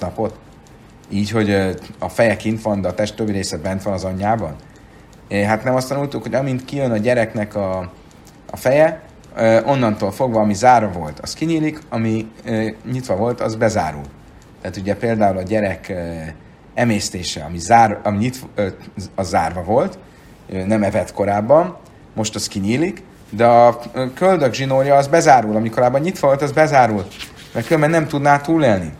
Így, 1.09 1.29
hogy 1.29 1.51
a 1.99 2.09
feje 2.09 2.35
kint 2.35 2.61
van, 2.61 2.81
de 2.81 2.87
a 2.87 2.93
test 2.93 3.15
többi 3.15 3.31
része 3.31 3.57
bent 3.57 3.83
van 3.83 3.93
az 3.93 4.03
anyjában? 4.03 4.55
Hát 5.45 5.63
nem 5.63 5.75
azt 5.75 5.87
tanultuk, 5.87 6.21
hogy 6.21 6.33
amint 6.33 6.65
kijön 6.65 6.91
a 6.91 6.97
gyereknek 6.97 7.55
a, 7.55 7.91
a 8.51 8.57
feje, 8.57 9.01
onnantól 9.65 10.11
fogva, 10.11 10.39
ami 10.39 10.53
zárva 10.53 10.99
volt, 10.99 11.19
az 11.19 11.33
kinyílik, 11.33 11.79
ami 11.89 12.31
nyitva 12.91 13.15
volt, 13.15 13.41
az 13.41 13.55
bezárul. 13.55 14.05
Tehát 14.61 14.77
ugye 14.77 14.95
például 14.95 15.37
a 15.37 15.41
gyerek 15.41 15.93
emésztése, 16.73 17.43
ami, 17.43 17.57
zár, 17.57 17.99
ami 18.03 18.17
nyitva, 18.17 18.47
az 19.15 19.27
zárva 19.27 19.63
volt, 19.63 19.97
nem 20.65 20.83
evett 20.83 21.13
korábban, 21.13 21.77
most 22.13 22.35
az 22.35 22.47
kinyílik, 22.47 23.03
de 23.29 23.45
a 23.45 23.79
köldök 24.13 24.53
zsinórja 24.53 24.95
az 24.95 25.07
bezárul, 25.07 25.55
ami 25.55 25.69
korábban 25.69 26.01
nyitva 26.01 26.27
volt, 26.27 26.41
az 26.41 26.51
bezárul, 26.51 27.05
mert 27.53 27.65
különben 27.65 27.89
nem 27.89 28.07
tudná 28.07 28.39
túlélni. 28.39 28.93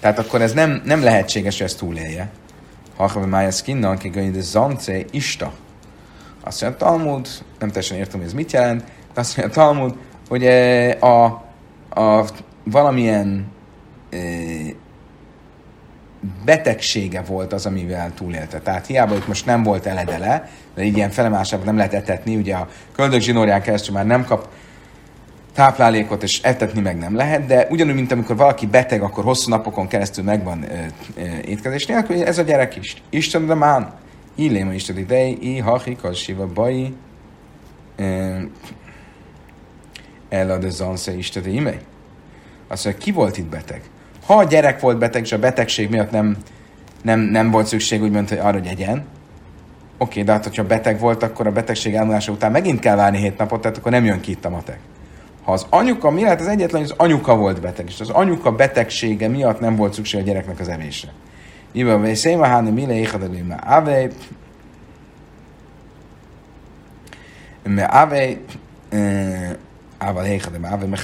Tehát 0.00 0.18
akkor 0.18 0.42
ez 0.42 0.52
nem, 0.52 0.82
nem 0.84 1.02
lehetséges, 1.02 1.56
hogy 1.56 1.66
ezt 1.66 1.78
túlélje. 1.78 2.30
Ha 2.96 3.26
mája 3.26 3.50
skinnan, 3.50 3.96
ki 3.96 4.08
de 4.08 4.40
zance 4.40 5.04
ista. 5.10 5.52
Azt 6.44 6.62
mondja 6.62 6.86
a 6.86 6.90
Talmud, 6.90 7.28
nem 7.58 7.68
teljesen 7.68 7.96
értem, 7.96 8.18
hogy 8.18 8.28
ez 8.28 8.34
mit 8.34 8.52
jelent, 8.52 8.84
de 9.14 9.20
azt 9.20 9.36
mondja 9.36 9.62
a 9.62 9.64
Talmud, 9.64 9.94
hogy 10.28 10.46
a, 11.00 11.24
a 12.00 12.24
valamilyen 12.64 13.46
betegsége 16.44 17.22
volt 17.22 17.52
az, 17.52 17.66
amivel 17.66 18.14
túlélte. 18.14 18.60
Tehát 18.60 18.86
hiába 18.86 19.16
itt 19.16 19.26
most 19.26 19.46
nem 19.46 19.62
volt 19.62 19.86
eledele, 19.86 20.48
de 20.74 20.82
ilyen 20.82 21.10
felemásában 21.10 21.66
nem 21.66 21.76
lehet 21.76 21.94
etetni, 21.94 22.36
ugye 22.36 22.54
a 22.54 22.68
köldök 22.92 23.20
zsinórján 23.20 23.62
keresztül 23.62 23.94
már 23.94 24.06
nem 24.06 24.24
kap 24.24 24.48
táplálékot, 25.54 26.22
és 26.22 26.42
etetni 26.42 26.80
meg 26.80 26.98
nem 26.98 27.16
lehet, 27.16 27.46
de 27.46 27.66
ugyanúgy, 27.70 27.94
mint 27.94 28.12
amikor 28.12 28.36
valaki 28.36 28.66
beteg, 28.66 29.02
akkor 29.02 29.24
hosszú 29.24 29.50
napokon 29.50 29.86
keresztül 29.86 30.24
megvan 30.24 30.64
e, 30.64 30.74
e, 30.74 30.90
étkezés 31.44 31.86
nélkül, 31.86 32.22
ez 32.22 32.38
a 32.38 32.42
gyerek 32.42 32.76
is. 32.76 33.02
Isten 33.10 33.46
de 33.46 33.54
mán. 33.54 33.92
Illém 34.34 34.72
is 34.72 34.88
idei, 34.88 35.38
i 35.40 35.58
hachik, 35.58 36.04
az 36.04 36.16
siva 36.16 36.46
bai, 36.46 36.94
el 40.28 40.50
a 40.50 40.70
zansze 40.70 41.16
istede 41.16 41.50
imei. 41.50 41.78
Azt 42.68 42.84
mondja, 42.84 43.02
ki 43.02 43.12
volt 43.12 43.38
itt 43.38 43.46
beteg? 43.46 43.82
Ha 44.28 44.34
a 44.34 44.44
gyerek 44.44 44.80
volt 44.80 44.98
beteg, 44.98 45.22
és 45.22 45.32
a 45.32 45.38
betegség 45.38 45.90
miatt 45.90 46.10
nem, 46.10 46.36
nem, 47.02 47.20
nem 47.20 47.50
volt 47.50 47.66
szükség 47.66 48.02
úgymond 48.02 48.28
hogy 48.28 48.38
arra, 48.38 48.58
hogy 48.58 48.66
egyen, 48.66 49.04
oké, 49.98 50.22
de 50.22 50.32
hát, 50.32 50.44
hogyha 50.44 50.66
beteg 50.66 50.98
volt, 50.98 51.22
akkor 51.22 51.46
a 51.46 51.52
betegség 51.52 51.94
elmúlása 51.94 52.32
után 52.32 52.50
megint 52.50 52.80
kell 52.80 52.96
várni 52.96 53.18
hét 53.18 53.38
napot, 53.38 53.60
tehát 53.60 53.76
akkor 53.76 53.92
nem 53.92 54.04
jön 54.04 54.20
ki 54.20 54.30
itt 54.30 54.44
a 54.44 54.48
matek. 54.48 54.78
Ha 55.42 55.52
az 55.52 55.66
anyuka, 55.70 56.10
mi 56.10 56.22
lehet 56.22 56.40
az 56.40 56.46
egyetlen, 56.46 56.80
hogy 56.80 56.90
az 56.90 56.96
anyuka 56.98 57.36
volt 57.36 57.60
beteg, 57.60 57.86
és 57.88 58.00
az 58.00 58.10
anyuka 58.10 58.52
betegsége 58.52 59.28
miatt 59.28 59.60
nem 59.60 59.76
volt 59.76 59.92
szükség 59.92 60.20
a 60.20 60.22
gyereknek 60.22 60.60
az 60.60 60.68
evésre. 60.68 61.12
Iba 61.72 61.98
veszélyma 61.98 62.46
háni 62.46 62.70
mile 62.70 62.94
éjhadalé 62.94 63.40
me 63.40 63.54
ave 63.54 64.08
me 67.62 67.84
ave 67.84 68.36
ával 69.98 70.24
éjhadalé 70.24 70.60
me 70.60 70.68
ave 70.68 70.86
me 70.86 70.96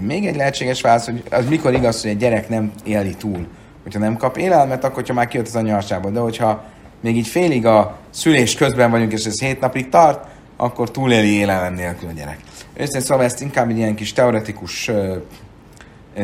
még 0.00 0.26
egy 0.26 0.36
lehetséges 0.36 0.80
válasz, 0.80 1.04
hogy 1.04 1.22
az 1.30 1.48
mikor 1.48 1.74
igaz, 1.74 2.00
hogy 2.02 2.10
egy 2.10 2.16
gyerek 2.16 2.48
nem 2.48 2.72
éli 2.84 3.14
túl. 3.14 3.46
Hogyha 3.82 3.98
nem 3.98 4.16
kap 4.16 4.36
élelmet, 4.36 4.84
akkor 4.84 4.94
hogyha 4.94 5.14
már 5.14 5.28
kijött 5.28 5.46
az 5.46 5.56
anyasából. 5.56 6.10
De 6.10 6.20
hogyha 6.20 6.64
még 7.00 7.16
így 7.16 7.26
félig 7.26 7.66
a 7.66 7.98
szülés 8.10 8.54
közben 8.54 8.90
vagyunk, 8.90 9.12
és 9.12 9.24
ez 9.24 9.40
hét 9.40 9.60
napig 9.60 9.88
tart, 9.88 10.26
akkor 10.56 10.90
túléli 10.90 11.32
élelem 11.32 11.74
nélkül 11.74 12.08
a 12.08 12.12
gyerek. 12.12 12.38
Őszintén 12.74 13.00
szóval 13.00 13.24
ezt 13.24 13.40
inkább 13.40 13.70
egy 13.70 13.76
ilyen 13.76 13.94
kis 13.94 14.12
teoretikus 14.12 14.88
uh, 14.88 15.16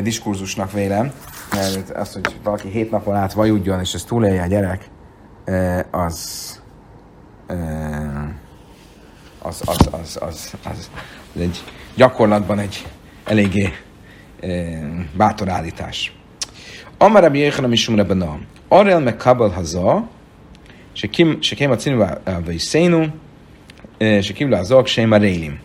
diskurzusnak 0.03 0.73
vélem, 0.73 1.13
mert 1.53 1.91
az, 1.91 2.13
hogy 2.13 2.37
valaki 2.43 2.69
hét 2.69 2.91
napon 2.91 3.15
át 3.15 3.33
vajudjon, 3.33 3.81
és 3.81 3.95
ezt 3.95 4.07
túlélje 4.07 4.43
a 4.43 4.47
gyerek, 4.47 4.89
az, 5.91 6.61
az, 9.39 9.63
az, 9.67 9.89
az, 9.91 10.19
az, 10.21 10.53
az, 10.65 10.91
az 11.35 11.41
egy 11.41 11.65
gyakorlatban 11.95 12.59
egy 12.59 12.87
eléggé 13.27 13.73
bátor 15.17 15.49
állítás. 15.49 16.13
Amara 16.99 17.31
bi 17.31 17.39
Jéhanam 17.39 17.73
is 17.73 17.89
umre 17.89 18.05
bena. 18.05 18.39
Arel 18.69 19.01
me 19.01 19.17
kabel 19.17 19.49
haza, 19.49 20.09
se 20.93 21.55
kém 21.55 21.71
a 21.71 21.77
cinu 21.77 22.05
vagy 22.45 22.59
szénu, 22.59 23.07
se 23.99 24.33
kívül 24.33 24.55
az 24.55 24.73
ok, 24.73 24.87
sem 24.87 25.13
a 25.13 25.17
rélim. 25.17 25.59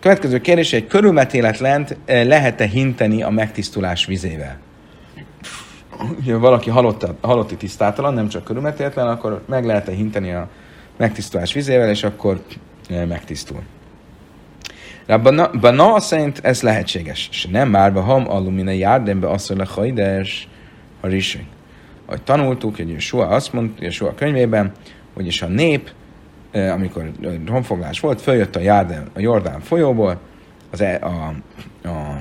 Következő 0.00 0.40
kérdés, 0.40 0.72
egy 0.72 0.86
körülmetéletlent 0.86 1.96
lehet-e 2.06 2.66
hinteni 2.66 3.22
a 3.22 3.30
megtisztulás 3.30 4.06
vizével? 4.06 4.58
ha 6.26 6.38
valaki 6.38 6.70
halott, 6.70 7.06
halotti 7.20 7.56
tisztátalan, 7.56 8.14
nem 8.14 8.28
csak 8.28 8.44
körülmetéletlen, 8.44 9.06
akkor 9.06 9.42
meg 9.46 9.64
lehet-e 9.64 9.92
hinteni 9.92 10.32
a 10.32 10.48
megtisztulás 10.96 11.52
vizével, 11.52 11.88
és 11.88 12.02
akkor 12.02 12.42
megtisztul. 12.88 13.62
Bana 15.60 16.00
szerint 16.00 16.38
ez 16.42 16.62
lehetséges. 16.62 17.28
És 17.30 17.46
nem 17.46 17.68
már 17.68 17.92
ham 17.92 18.30
alumina 18.30 18.70
járdenbe 18.70 19.28
asszol 19.28 19.60
a 19.60 19.66
hajdes 19.66 20.48
a 21.00 21.06
rising. 21.06 21.44
Ahogy 22.06 22.22
tanultuk, 22.22 22.76
hogy 22.76 23.00
Sua 23.00 23.26
azt 23.26 23.52
mondta, 23.52 23.90
Sua 23.90 24.14
könyvében, 24.14 24.72
hogy 25.14 25.26
is 25.26 25.42
a 25.42 25.46
nép, 25.46 25.90
e, 26.50 26.72
amikor 26.72 27.10
honfoglás 27.46 28.00
volt, 28.00 28.20
följött 28.20 28.56
a, 28.56 28.60
Járden, 28.60 29.06
a 29.14 29.20
Jordán 29.20 29.60
folyóból, 29.60 30.20
az 30.70 30.80
e, 30.80 30.98
a, 31.02 31.34
a 31.88 32.20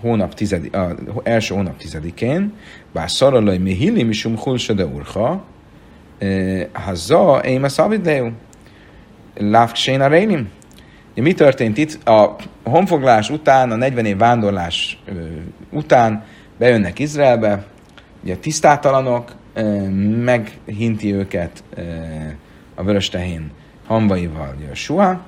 hónap 0.00 0.34
tizedi, 0.34 0.68
a 0.68 0.96
első 1.22 1.54
hónap 1.54 1.76
tizedikén, 1.76 2.52
bár 2.92 3.10
szaralaj 3.10 3.58
mi 3.58 3.72
hilli 3.72 4.02
misum 4.02 4.38
hulsa 4.38 4.72
de 4.72 4.84
urha, 4.84 5.44
Hazza, 6.72 7.38
én 7.44 7.64
a 7.64 7.68
szabidleu. 7.68 8.30
Lávksén 9.36 10.00
a 10.00 10.06
rénim. 10.06 10.50
Mi 11.14 11.32
történt 11.32 11.78
itt? 11.78 12.08
A 12.08 12.36
honfoglás 12.64 13.30
után, 13.30 13.70
a 13.70 13.76
40 13.76 14.04
év 14.04 14.16
vándorlás 14.16 15.02
után 15.70 16.24
bejönnek 16.58 16.98
Izraelbe, 16.98 17.64
ugye 18.22 18.36
tisztátalanok, 18.36 19.32
meghinti 20.24 21.14
őket 21.14 21.64
a 22.74 22.82
vörös 22.82 23.08
tehén 23.08 23.50
hamvaival 23.86 24.54
Joshua, 24.68 25.20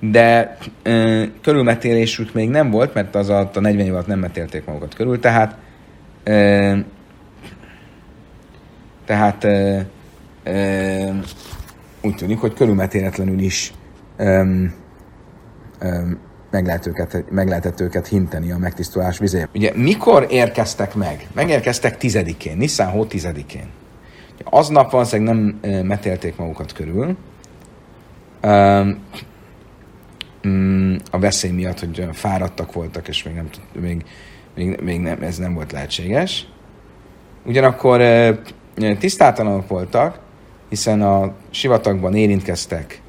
de 0.00 0.56
körülmetélésük 1.40 2.32
még 2.32 2.48
nem 2.48 2.70
volt, 2.70 2.94
mert 2.94 3.14
az 3.14 3.30
alatt 3.30 3.56
a 3.56 3.60
40 3.60 3.86
év 3.86 3.92
alatt 3.92 4.06
nem 4.06 4.18
metélték 4.18 4.64
magukat 4.64 4.94
körül, 4.94 5.20
tehát 5.20 5.56
tehát 9.04 9.46
úgy 12.02 12.14
tűnik, 12.14 12.38
hogy 12.38 12.54
körülmetéletlenül 12.54 13.38
is 13.38 13.72
meg, 16.50 16.66
lehet 16.66 16.86
őket, 16.86 17.24
meg 17.30 17.48
lehetett 17.48 17.80
őket 17.80 18.06
hinteni 18.06 18.52
a 18.52 18.58
megtisztulás 18.58 19.18
vizé. 19.18 19.46
Ugye 19.54 19.72
mikor 19.74 20.26
érkeztek 20.30 20.94
meg? 20.94 21.28
Megérkeztek 21.34 21.96
tizedikén, 21.96 22.56
Nissan 22.56 22.90
hó 22.90 23.04
tizedikén. 23.04 23.66
Aznap 24.44 24.90
valószínűleg 24.90 25.34
nem 25.34 25.60
metélték 25.86 26.36
magukat 26.36 26.72
körül. 26.72 27.16
Mm, 30.48 30.96
a 31.10 31.18
veszély 31.18 31.50
miatt, 31.50 31.78
hogy 31.78 32.08
fáradtak 32.12 32.72
voltak, 32.72 33.08
és 33.08 33.22
még, 33.22 33.34
nem, 33.34 33.48
még, 33.80 34.04
még, 34.54 34.80
még 34.80 35.00
nem, 35.00 35.22
ez 35.22 35.38
nem 35.38 35.54
volt 35.54 35.72
lehetséges. 35.72 36.48
Ugyanakkor 37.44 38.02
tisztátalanok 38.98 39.68
voltak, 39.68 40.18
hiszen 40.72 41.02
a 41.02 41.32
sivatagban 41.50 42.14
érintkeztek 42.14 43.02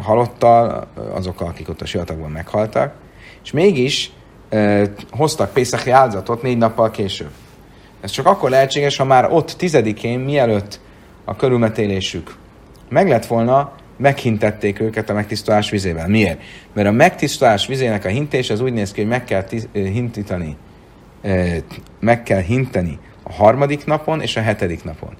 halottal, 0.00 0.86
azokkal, 1.12 1.46
akik 1.46 1.68
ott 1.68 1.80
a 1.80 1.86
sivatagban 1.86 2.30
meghaltak, 2.30 2.94
és 3.42 3.52
mégis 3.52 4.12
hoztak 5.10 5.52
Pészaki 5.52 5.90
áldozatot 5.90 6.42
négy 6.42 6.58
nappal 6.58 6.90
később. 6.90 7.30
Ez 8.00 8.10
csak 8.10 8.26
akkor 8.26 8.50
lehetséges, 8.50 8.96
ha 8.96 9.04
már 9.04 9.32
ott 9.32 9.50
tizedikén, 9.50 10.18
mielőtt 10.18 10.80
a 11.24 11.36
körülmetélésük 11.36 12.34
meg 12.88 13.08
lett 13.08 13.26
volna, 13.26 13.72
meghintették 13.96 14.80
őket 14.80 15.10
a 15.10 15.14
megtisztulás 15.14 15.70
vizével. 15.70 16.08
Miért? 16.08 16.40
Mert 16.72 16.88
a 16.88 16.92
megtisztulás 16.92 17.66
vizének 17.66 18.04
a 18.04 18.08
hintés 18.08 18.50
az 18.50 18.60
úgy 18.60 18.72
néz 18.72 18.92
ki, 18.92 19.00
hogy 19.00 19.10
meg 19.10 19.24
kell 19.24 19.42
tiz- 19.42 19.68
hintítani, 19.72 20.56
meg 22.00 22.22
kell 22.22 22.40
hinteni 22.40 22.98
a 23.22 23.32
harmadik 23.32 23.84
napon 23.84 24.20
és 24.20 24.36
a 24.36 24.40
hetedik 24.40 24.84
napon. 24.84 25.16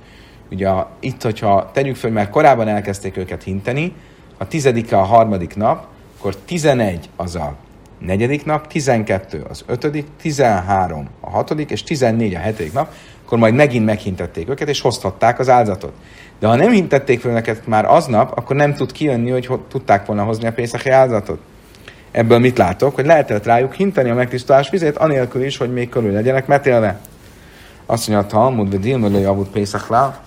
Ugye 0.54 0.70
itt, 1.00 1.22
hogyha 1.22 1.70
tegyük 1.72 1.96
föl, 1.96 2.10
mert 2.10 2.30
korábban 2.30 2.68
elkezdték 2.68 3.16
őket 3.16 3.42
hinteni, 3.42 3.92
a 4.38 4.46
tizedike 4.48 4.96
a 4.96 5.02
harmadik 5.02 5.56
nap, 5.56 5.86
akkor 6.18 6.36
11 6.36 7.08
az 7.16 7.36
a 7.36 7.54
negyedik 7.98 8.44
nap, 8.44 8.66
12 8.66 9.44
az 9.48 9.64
ötödik, 9.66 10.06
13 10.20 11.08
a 11.20 11.30
hatodik, 11.30 11.70
és 11.70 11.82
14 11.82 12.34
a 12.34 12.38
hetedik 12.38 12.72
nap, 12.72 12.92
akkor 13.24 13.38
majd 13.38 13.54
megint 13.54 13.84
meghintették 13.84 14.48
őket, 14.48 14.68
és 14.68 14.80
hozhatták 14.80 15.38
az 15.38 15.48
áldozatot. 15.48 15.92
De 16.38 16.46
ha 16.46 16.54
nem 16.54 16.70
hintették 16.70 17.20
fel 17.20 17.32
neked 17.32 17.62
már 17.64 17.84
aznap, 17.84 18.38
akkor 18.38 18.56
nem 18.56 18.74
tud 18.74 18.92
kijönni, 18.92 19.30
hogy 19.30 19.50
tudták 19.68 20.06
volna 20.06 20.24
hozni 20.24 20.46
a 20.46 20.52
pénzeki 20.52 20.90
áldozatot. 20.90 21.40
Ebből 22.10 22.38
mit 22.38 22.58
látok? 22.58 22.94
Hogy 22.94 23.06
lehetett 23.06 23.44
rájuk 23.44 23.74
hinteni 23.74 24.10
a 24.10 24.14
megtisztulás 24.14 24.70
vizét, 24.70 24.96
anélkül 24.96 25.44
is, 25.44 25.56
hogy 25.56 25.72
még 25.72 25.88
körül 25.88 26.12
legyenek 26.12 26.46
metélve. 26.46 27.00
Azt 27.86 28.08
mondja 28.08 28.26
a 28.26 28.30
Talmud, 28.30 28.70
vagy 28.70 28.80
Dilmelő 28.80 29.18
Javut 29.18 29.48
Pészakla. 29.48 30.22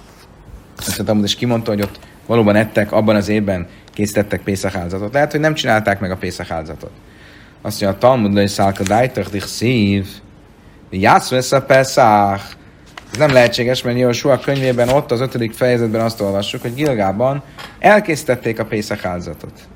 Azt 0.78 0.98
mondja, 0.98 1.26
és 1.26 1.36
kimondta, 1.36 1.72
hogy 1.72 1.82
ott 1.82 2.00
valóban 2.26 2.56
ettek, 2.56 2.92
abban 2.92 3.16
az 3.16 3.28
évben 3.28 3.68
készítettek 3.94 4.42
Pészak 4.42 4.76
áldozatot. 4.76 5.14
Lehet, 5.14 5.32
hogy 5.32 5.40
nem 5.40 5.54
csinálták 5.54 6.00
meg 6.00 6.12
a 6.12 6.18
Pészak 6.18 6.52
áldozatot. 6.52 6.92
Azt 7.62 7.82
mondja, 7.82 7.98
a 7.98 8.10
Talmud 8.10 8.34
le 8.34 8.48
szálka 8.48 8.84
dájtach 8.84 9.30
dich 9.30 9.46
szív, 9.46 10.08
játsz 10.90 11.30
vesz 11.30 11.52
a 11.52 11.62
Pészak. 11.62 12.42
Ez 13.12 13.18
nem 13.18 13.32
lehetséges, 13.32 13.82
mert 13.82 13.98
Jósua 13.98 14.40
könyvében 14.40 14.90
ott 14.90 15.12
az 15.12 15.22
ötödik 15.22 15.54
fejezetben 15.54 16.02
azt 16.02 16.22
olvassuk, 16.22 16.62
hogy 16.62 16.74
Gilgában 16.74 17.44
elkészítették 17.80 18.60
a 18.60 18.66
Pészak 18.66 19.06
áldozatot 19.06 19.68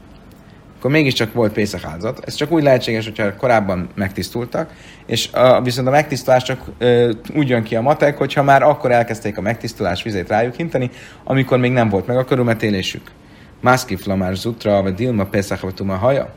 akkor 0.81 0.93
mégiscsak 0.93 1.33
volt 1.33 1.53
Pészak 1.53 1.83
áldozat. 1.83 2.19
Ez 2.25 2.33
csak 2.33 2.51
úgy 2.51 2.63
lehetséges, 2.63 3.05
hogyha 3.05 3.35
korábban 3.35 3.89
megtisztultak, 3.95 4.73
és 5.05 5.31
a, 5.31 5.61
viszont 5.61 5.87
a 5.87 5.91
megtisztulás 5.91 6.43
csak 6.43 6.61
ö, 6.77 7.11
úgy 7.35 7.49
jön 7.49 7.63
ki 7.63 7.75
a 7.75 7.81
matek, 7.81 8.17
hogyha 8.17 8.43
már 8.43 8.63
akkor 8.63 8.91
elkezdték 8.91 9.37
a 9.37 9.41
megtisztulás 9.41 10.03
vizét 10.03 10.27
rájuk 10.27 10.55
hinteni, 10.55 10.89
amikor 11.23 11.57
még 11.57 11.71
nem 11.71 11.89
volt 11.89 12.07
meg 12.07 12.17
a 12.17 12.25
körülmetélésük. 12.25 13.11
Mászki 13.59 13.95
flamár 13.95 14.35
zutra, 14.35 14.81
vagy 14.81 14.93
dilma 14.93 15.25
Pészak 15.25 15.73
tuma 15.73 15.95
haja. 15.95 16.33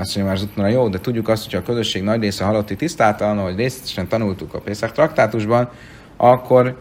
Azt 0.00 0.16
mondja 0.16 0.24
már 0.24 0.36
Zutna, 0.36 0.68
jó, 0.68 0.88
de 0.88 1.00
tudjuk 1.00 1.28
azt, 1.28 1.44
hogy 1.44 1.54
a 1.54 1.62
közösség 1.62 2.02
nagy 2.02 2.20
része 2.20 2.44
halotti 2.44 2.76
tisztátalan, 2.76 3.38
ahogy 3.38 3.56
részletesen 3.56 4.08
tanultuk 4.08 4.54
a 4.54 4.60
Pészak 4.60 4.92
traktátusban, 4.92 5.70
akkor 6.16 6.78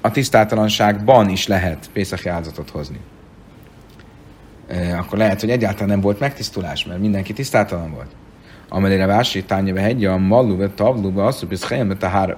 a 0.00 0.10
tisztátalanságban 0.10 1.28
is 1.28 1.46
lehet 1.46 1.90
Pészak 1.92 2.26
áldozatot 2.26 2.70
hozni 2.70 3.00
akkor 4.98 5.18
lehet, 5.18 5.40
hogy 5.40 5.50
egyáltalán 5.50 5.88
nem 5.88 6.00
volt 6.00 6.20
megtisztulás, 6.20 6.84
mert 6.84 7.00
mindenki 7.00 7.32
tisztátalan 7.32 7.90
volt. 7.90 8.10
Amelére 8.68 9.06
vási 9.06 9.44
tánya 9.44 9.80
hegye 9.80 10.10
a 10.10 10.18
mallu 10.18 10.56
vett 10.56 10.76
tabluba, 10.76 11.24
azt 11.24 11.70
mondja, 11.70 11.96
a 12.00 12.06
hár. 12.06 12.36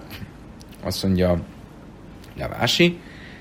Azt 0.85 1.03
mondja 1.03 1.39
Levási, 2.39 2.99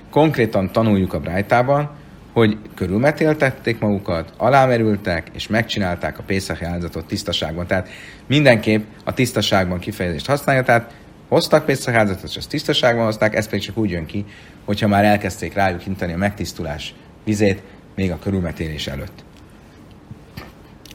konkrétan 0.09 0.71
tanuljuk 0.71 1.13
a 1.13 1.19
Brájtában, 1.19 1.89
hogy 2.33 2.57
körülmetéltették 2.75 3.79
magukat, 3.79 4.33
alámerültek, 4.37 5.27
és 5.33 5.47
megcsinálták 5.47 6.19
a 6.19 6.23
Pészak 6.23 6.61
áldozatot 6.61 7.05
tisztaságban. 7.05 7.67
Tehát 7.67 7.89
mindenképp 8.27 8.83
a 9.03 9.13
tisztaságban 9.13 9.79
kifejezést 9.79 10.27
használja, 10.27 10.63
tehát 10.63 10.93
hoztak 11.27 11.65
Pészak 11.65 11.95
áldozatot, 11.95 12.29
és 12.29 12.37
azt 12.37 12.49
tisztaságban 12.49 13.05
hozták, 13.05 13.35
ez 13.35 13.47
pedig 13.47 13.63
csak 13.63 13.77
úgy 13.77 13.89
jön 13.89 14.05
ki, 14.05 14.25
hogyha 14.65 14.87
már 14.87 15.03
elkezdték 15.03 15.53
rájuk 15.53 15.85
intani 15.85 16.13
a 16.13 16.17
megtisztulás 16.17 16.93
vizét, 17.23 17.61
még 17.95 18.11
a 18.11 18.19
körülmetélés 18.19 18.87
előtt. 18.87 19.23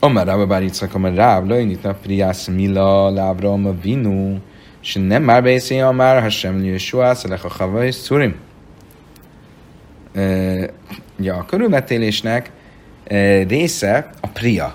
Amár 0.01 0.26
Rába 0.26 0.46
bár 0.46 0.62
Yitzhak, 0.62 0.94
amár 0.94 1.14
Ráb, 1.14 1.48
lőnyit 1.48 1.84
a 1.84 1.94
priász 1.94 2.46
mila 2.46 3.11
lábra 3.11 3.53
a 3.53 3.80
vinu, 3.82 4.36
és 4.82 4.94
nem 4.94 5.22
már 5.22 5.42
beszélj 5.42 5.80
amár, 5.80 6.22
ha 6.22 6.28
sem 6.28 6.64
Jösua, 6.64 7.14
szalek 7.14 7.44
a 7.44 7.48
hava 7.48 7.84
és 7.84 7.94
szurim. 7.94 8.34
Ja, 11.20 11.36
a 11.36 11.44
körülmetélésnek 11.44 12.51
része 13.48 14.11
a 14.20 14.26
pria. 14.26 14.74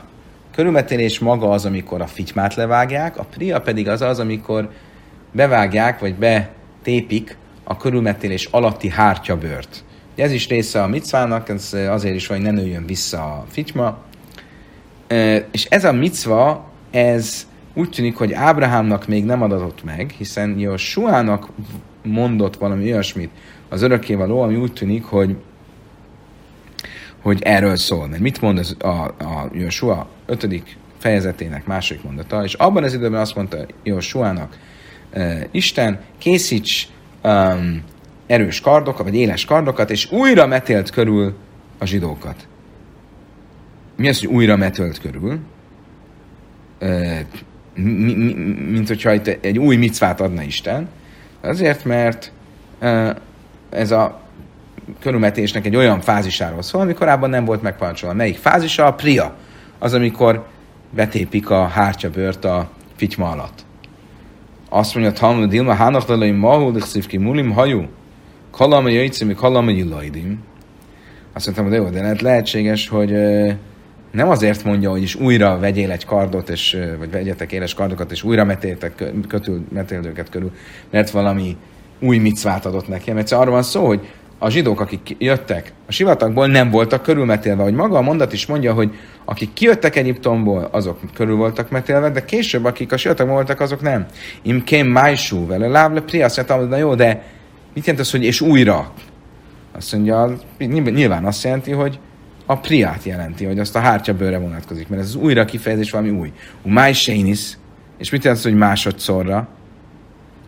Körülmetélés 0.52 1.20
maga 1.20 1.50
az, 1.50 1.66
amikor 1.66 2.02
a 2.02 2.08
fitymát 2.08 2.56
levágják, 2.56 3.18
a 3.18 3.24
pria 3.24 3.62
pedig 3.62 3.88
az 3.88 4.02
az, 4.02 4.20
amikor 4.20 4.70
bevágják, 5.32 6.00
vagy 6.00 6.16
betépik 6.16 7.38
a 7.64 7.78
körülmetélés 7.78 8.46
alatti 8.46 8.90
hártyabört. 8.90 9.84
Ez 10.16 10.32
is 10.32 10.48
része 10.48 10.84
a 10.84 10.88
micvának, 10.88 11.50
ez 11.50 11.74
azért 11.90 12.16
is, 12.16 12.28
hogy 12.28 12.42
ne 12.42 12.52
nőjön 12.52 12.86
vissza 12.86 13.18
a 13.18 13.46
fityma. 13.50 13.98
És 15.52 15.66
ez 15.66 15.86
a 15.86 15.92
micva, 15.92 16.70
ez 16.92 17.48
úgy 17.74 17.90
tűnik, 17.90 18.16
hogy 18.16 18.34
Ábrahámnak 18.34 19.08
még 19.08 19.26
nem 19.26 19.42
adatott 19.42 19.84
meg, 19.84 20.10
hiszen 20.18 20.60
Josuának 20.60 21.50
mondott 22.04 22.56
valami 22.56 22.92
olyasmit 22.92 23.30
az 23.70 23.82
örökkévaló, 23.82 24.42
ami 24.42 24.56
úgy 24.56 24.74
tűnik, 24.74 25.04
hogy 25.04 25.36
hogy 27.22 27.42
erről 27.42 27.76
szól. 27.76 28.08
Mert 28.08 28.22
mit 28.22 28.42
mond 28.42 28.58
az, 28.58 28.76
a, 28.80 28.88
a 29.04 29.50
Joshua 29.54 30.08
5. 30.26 30.64
fejezetének 30.98 31.66
második 31.66 32.04
mondata, 32.04 32.44
és 32.44 32.54
abban 32.54 32.84
az 32.84 32.94
időben 32.94 33.20
azt 33.20 33.36
mondta 33.36 33.58
Joshuának, 33.84 34.58
Isten, 35.52 36.00
készíts 36.18 36.88
um, 37.24 37.84
erős 38.28 38.62
kardokat, 38.62 39.06
vagy 39.06 39.16
éles 39.16 39.46
kardokat, 39.46 39.92
és 39.92 40.12
újra 40.12 40.48
metélt 40.48 40.90
körül 40.90 41.34
a 41.78 41.86
zsidókat. 41.86 42.48
Mi 43.96 44.08
az, 44.08 44.20
hogy 44.20 44.28
újra 44.28 44.56
metölt 44.56 45.00
körül? 45.00 45.40
mint 48.70 48.88
hogyha 48.88 49.14
itt 49.14 49.28
egy 49.28 49.60
új 49.60 49.76
micvát 49.76 50.22
adna 50.22 50.42
Isten. 50.42 50.90
Azért, 51.42 51.86
mert 51.86 52.32
ez 53.70 53.92
a 53.92 54.22
körülmetésnek 55.00 55.66
egy 55.66 55.76
olyan 55.76 56.02
fázisáról 56.02 56.62
szól, 56.62 56.82
ami 56.82 56.94
korábban 56.94 57.30
nem 57.30 57.46
volt 57.46 57.62
megparancsolva. 57.62 58.16
Melyik 58.16 58.38
fázisa? 58.38 58.86
A 58.86 58.94
pria. 58.94 59.36
Az, 59.80 59.94
amikor 59.94 60.46
betépik 60.90 61.50
a 61.50 61.68
hártyabört 61.68 62.46
a 62.46 62.70
fityma 62.96 63.30
alatt. 63.30 63.66
Azt 64.70 64.96
mondja, 64.96 65.14
Talmud 65.14 65.50
Dilma, 65.50 65.74
Hánach 65.74 66.08
Dalai 66.08 66.32
Mahul, 66.32 66.82
Mulim, 67.20 67.52
Hajú. 67.52 67.86
Kalama 68.56 68.90
jöjtszim, 68.90 69.36
kalama 69.36 69.70
jilajdim. 69.70 70.44
Azt 71.34 71.46
mondtam, 71.46 71.68
hogy 71.68 71.76
jó, 71.76 71.90
de 71.90 72.02
lehet 72.02 72.22
lehetséges, 72.22 72.88
hogy 72.88 73.12
nem 74.12 74.30
azért 74.30 74.64
mondja, 74.64 74.90
hogy 74.90 75.02
is 75.02 75.16
újra 75.16 75.60
vegyél 75.60 75.92
egy 75.92 76.06
kardot, 76.06 76.50
és, 76.50 76.78
vagy 76.98 77.12
vegyetek 77.12 77.52
éles 77.52 77.74
kardokat, 77.74 78.12
és 78.12 78.24
újra 78.24 78.44
metéltek, 78.44 79.04
kötül, 79.28 79.66
metéldőket 79.74 80.30
körül, 80.30 80.52
mert 80.92 81.10
valami 81.10 81.58
új 82.00 82.18
micvát 82.18 82.66
adott 82.66 82.88
neki, 82.88 83.12
mert 83.12 83.32
arról 83.32 83.54
van 83.54 83.64
szó, 83.64 83.86
hogy 83.86 84.08
a 84.38 84.50
zsidók, 84.50 84.80
akik 84.80 85.16
jöttek 85.18 85.74
a 85.88 85.92
sivatagból, 85.92 86.48
nem 86.48 86.70
voltak 86.70 87.02
körülmetélve, 87.02 87.64
hogy 87.64 87.74
maga 87.74 87.98
a 87.98 88.02
mondat 88.02 88.34
is 88.34 88.46
mondja, 88.46 88.74
hogy 88.74 88.96
akik 89.26 89.54
kijöttek 89.54 89.96
Egyiptomból, 89.96 90.70
azok 90.72 91.00
körül 91.14 91.36
voltak 91.36 91.70
metélve, 91.70 92.10
de 92.10 92.26
később, 92.26 92.66
akik 92.66 92.92
a 92.92 92.98
sivatagból 92.98 93.36
voltak, 93.36 93.60
azok 93.60 93.82
nem. 93.82 94.06
Im 94.42 94.64
kém 94.64 94.88
májsú 94.88 95.48
vele 95.48 95.68
lávle 95.68 96.02
pri, 96.02 96.22
azt 96.22 96.36
mondta, 96.36 96.68
na 96.68 96.78
jó, 96.78 96.96
de 96.96 97.24
mit 97.76 97.86
jelent 97.86 98.06
az, 98.06 98.12
hogy 98.12 98.24
és 98.24 98.42
újra? 98.42 98.94
Azt 99.72 99.94
mondja, 99.94 100.38
nyilván 100.58 101.26
azt 101.26 101.44
jelenti, 101.44 101.72
hogy 101.72 102.00
a 102.46 102.58
priát 102.58 103.04
jelenti, 103.04 103.46
hogy 103.46 103.60
azt 103.60 103.76
a 103.76 103.80
hártya 103.80 104.14
bőre 104.14 104.38
vonatkozik, 104.38 104.88
mert 104.88 105.02
ez 105.02 105.08
az 105.08 105.16
újra 105.16 105.46
kifejezés 105.46 105.92
valami 105.92 106.10
új. 106.10 106.32
Máj 106.64 106.94
sénisz, 106.94 107.58
és 107.98 108.10
mit 108.10 108.24
jelent 108.24 108.44
az, 108.44 108.50
hogy 108.50 108.58
másodszorra? 108.60 109.48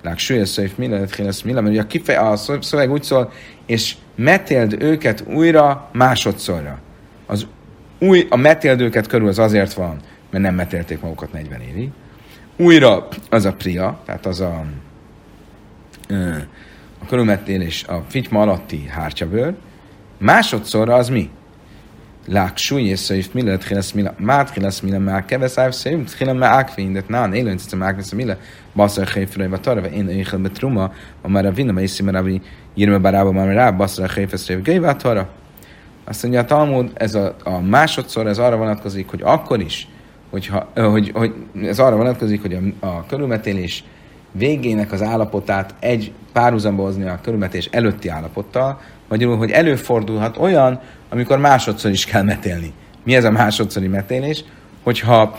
Lák 0.02 0.18
sülyeszöjf, 0.18 0.76
mi 0.76 0.88
lehet 0.88 1.16
lesz, 1.18 1.42
mi 1.42 1.52
mert 1.52 1.78
a, 1.78 1.88
kifej, 1.88 2.16
a 2.16 2.36
szöveg 2.62 2.92
úgy 2.92 3.04
szól, 3.04 3.32
és 3.66 3.96
metéld 4.16 4.82
őket 4.82 5.24
újra 5.28 5.90
másodszorra. 5.94 6.80
Az 7.26 7.48
új, 8.00 8.28
a 8.30 8.36
metéld 8.36 8.82
őket 8.82 9.08
körül 9.08 9.28
az 9.28 9.40
azért 9.40 9.74
van, 9.74 10.00
mert 10.30 10.44
nem 10.44 10.56
metélték 10.56 11.02
magukat 11.02 11.34
40 11.34 11.62
évig. 11.62 11.90
Újra 12.58 13.08
az 13.30 13.46
a 13.46 13.54
pria, 13.54 14.00
tehát 14.06 14.26
az 14.26 14.40
a 14.40 14.66
körülmetélés 17.08 17.84
a 17.84 18.04
fityma 18.08 18.42
alatti 18.42 18.88
hártyabőr, 18.88 19.54
másodszorra 20.18 20.96
az 20.96 21.10
mi? 21.10 21.30
Lák 22.28 22.58
súly 22.58 22.84
és 22.84 23.00
szőjft 23.00 23.34
mi 23.34 23.42
lehet 23.42 23.68
hilesz 23.68 23.92
mila, 23.92 24.14
mát 24.18 24.54
hilesz 24.54 24.80
mila, 24.80 25.00
már 25.00 25.26
kevesz 25.26 25.58
áv 25.58 25.72
szőjft, 25.72 26.18
hilem 26.18 26.38
már 26.38 26.52
ákvény, 26.52 26.92
de 26.92 27.04
nán, 27.08 27.34
én 27.34 27.46
lőnc, 27.46 27.74
már 27.74 27.90
ákvény, 27.90 28.06
mila, 28.26 28.38
basszor 28.76 29.08
héfrőj, 29.08 29.48
vagy 29.48 29.62
tarva, 29.62 29.88
én 29.88 30.10
éjjel 30.10 30.38
betruma, 30.38 30.94
a 31.22 31.30
már 31.30 31.46
a 31.46 31.52
vinam, 31.52 31.78
és 31.78 31.90
szimarabi, 31.90 32.42
írme 32.74 32.98
barába, 32.98 33.32
már 33.32 33.48
rá, 33.48 33.72
basszor 33.72 34.10
héfrőj, 34.10 34.62
gőjvá 34.62 34.96
tarva. 34.96 35.30
Azt 36.04 36.24
mondja 36.24 36.42
a 36.42 36.46
Talmud, 36.46 36.92
ez 36.94 37.16
a, 37.16 37.36
a 37.44 37.60
másodszor, 37.60 38.28
ez 38.28 38.38
arra 38.38 38.58
vonatkozik, 38.58 39.10
hogy 39.10 39.22
akkor 39.24 39.60
is, 39.60 39.88
hogyha, 40.30 40.72
hogy, 40.76 41.12
hogy 41.14 41.34
ez 41.62 41.80
arra 41.80 41.96
vonatkozik, 41.96 42.42
hogy 42.42 42.54
a, 42.54 42.88
a 42.88 43.06
körülmetélés 43.06 43.84
végének 44.32 44.92
az 44.92 45.02
állapotát 45.02 45.74
egy 45.80 46.12
párhuzamba 46.34 46.84
hozni 46.84 47.08
a 47.08 47.20
körülmetés 47.22 47.66
előtti 47.66 48.08
állapottal, 48.08 48.80
Magyarul, 49.10 49.38
hogy 49.38 49.52
előfordulhat 49.52 50.38
olyan, 50.38 50.80
amikor 51.10 51.38
másodszor 51.38 51.92
is 51.92 52.06
kell 52.06 52.24
metélni. 52.24 52.74
Mi 53.04 53.16
ez 53.16 53.24
a 53.24 53.32
másodszori 53.32 53.88
metélés? 53.88 54.44
Hogyha 54.84 55.36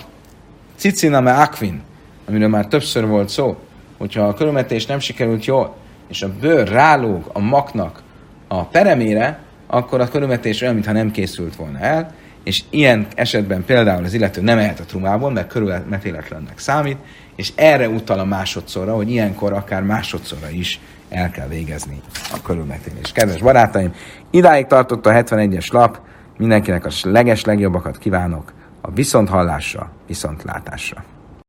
ciciname 0.76 1.32
akvin, 1.32 1.82
amiről 2.28 2.48
már 2.48 2.66
többször 2.66 3.06
volt 3.06 3.28
szó, 3.28 3.56
hogyha 3.98 4.22
a 4.22 4.34
körülmetés 4.34 4.86
nem 4.86 4.98
sikerült 4.98 5.44
jól, 5.44 5.76
és 6.08 6.22
a 6.22 6.32
bőr 6.40 6.68
rálóg 6.68 7.30
a 7.32 7.38
maknak 7.38 8.02
a 8.48 8.64
peremére, 8.64 9.38
akkor 9.66 10.00
a 10.00 10.08
körülmetés 10.08 10.62
olyan, 10.62 10.74
mintha 10.74 10.92
nem 10.92 11.10
készült 11.10 11.56
volna 11.56 11.78
el, 11.78 12.14
és 12.48 12.62
ilyen 12.70 13.06
esetben 13.14 13.64
például 13.64 14.04
az 14.04 14.14
illető 14.14 14.40
nem 14.40 14.58
ehet 14.58 14.80
a 14.80 14.84
trumából, 14.84 15.30
mert 15.30 15.48
körülmetéletlennek 15.48 16.58
számít, 16.58 16.96
és 17.36 17.52
erre 17.54 17.88
utal 17.88 18.18
a 18.18 18.24
másodszorra, 18.24 18.94
hogy 18.94 19.10
ilyenkor 19.10 19.52
akár 19.52 19.82
másodszorra 19.82 20.48
is 20.48 20.80
el 21.08 21.30
kell 21.30 21.48
végezni 21.48 22.00
a 22.32 22.42
körülmetélést. 22.42 23.12
Kedves 23.12 23.40
barátaim, 23.40 23.92
idáig 24.30 24.66
tartott 24.66 25.06
a 25.06 25.10
71-es 25.10 25.72
lap, 25.72 26.00
mindenkinek 26.36 26.84
a 26.86 26.90
leges 27.02 27.44
legjobbakat 27.44 27.98
kívánok 27.98 28.52
a 28.80 28.90
viszonthallásra, 28.90 29.90
viszontlátásra. 30.06 31.04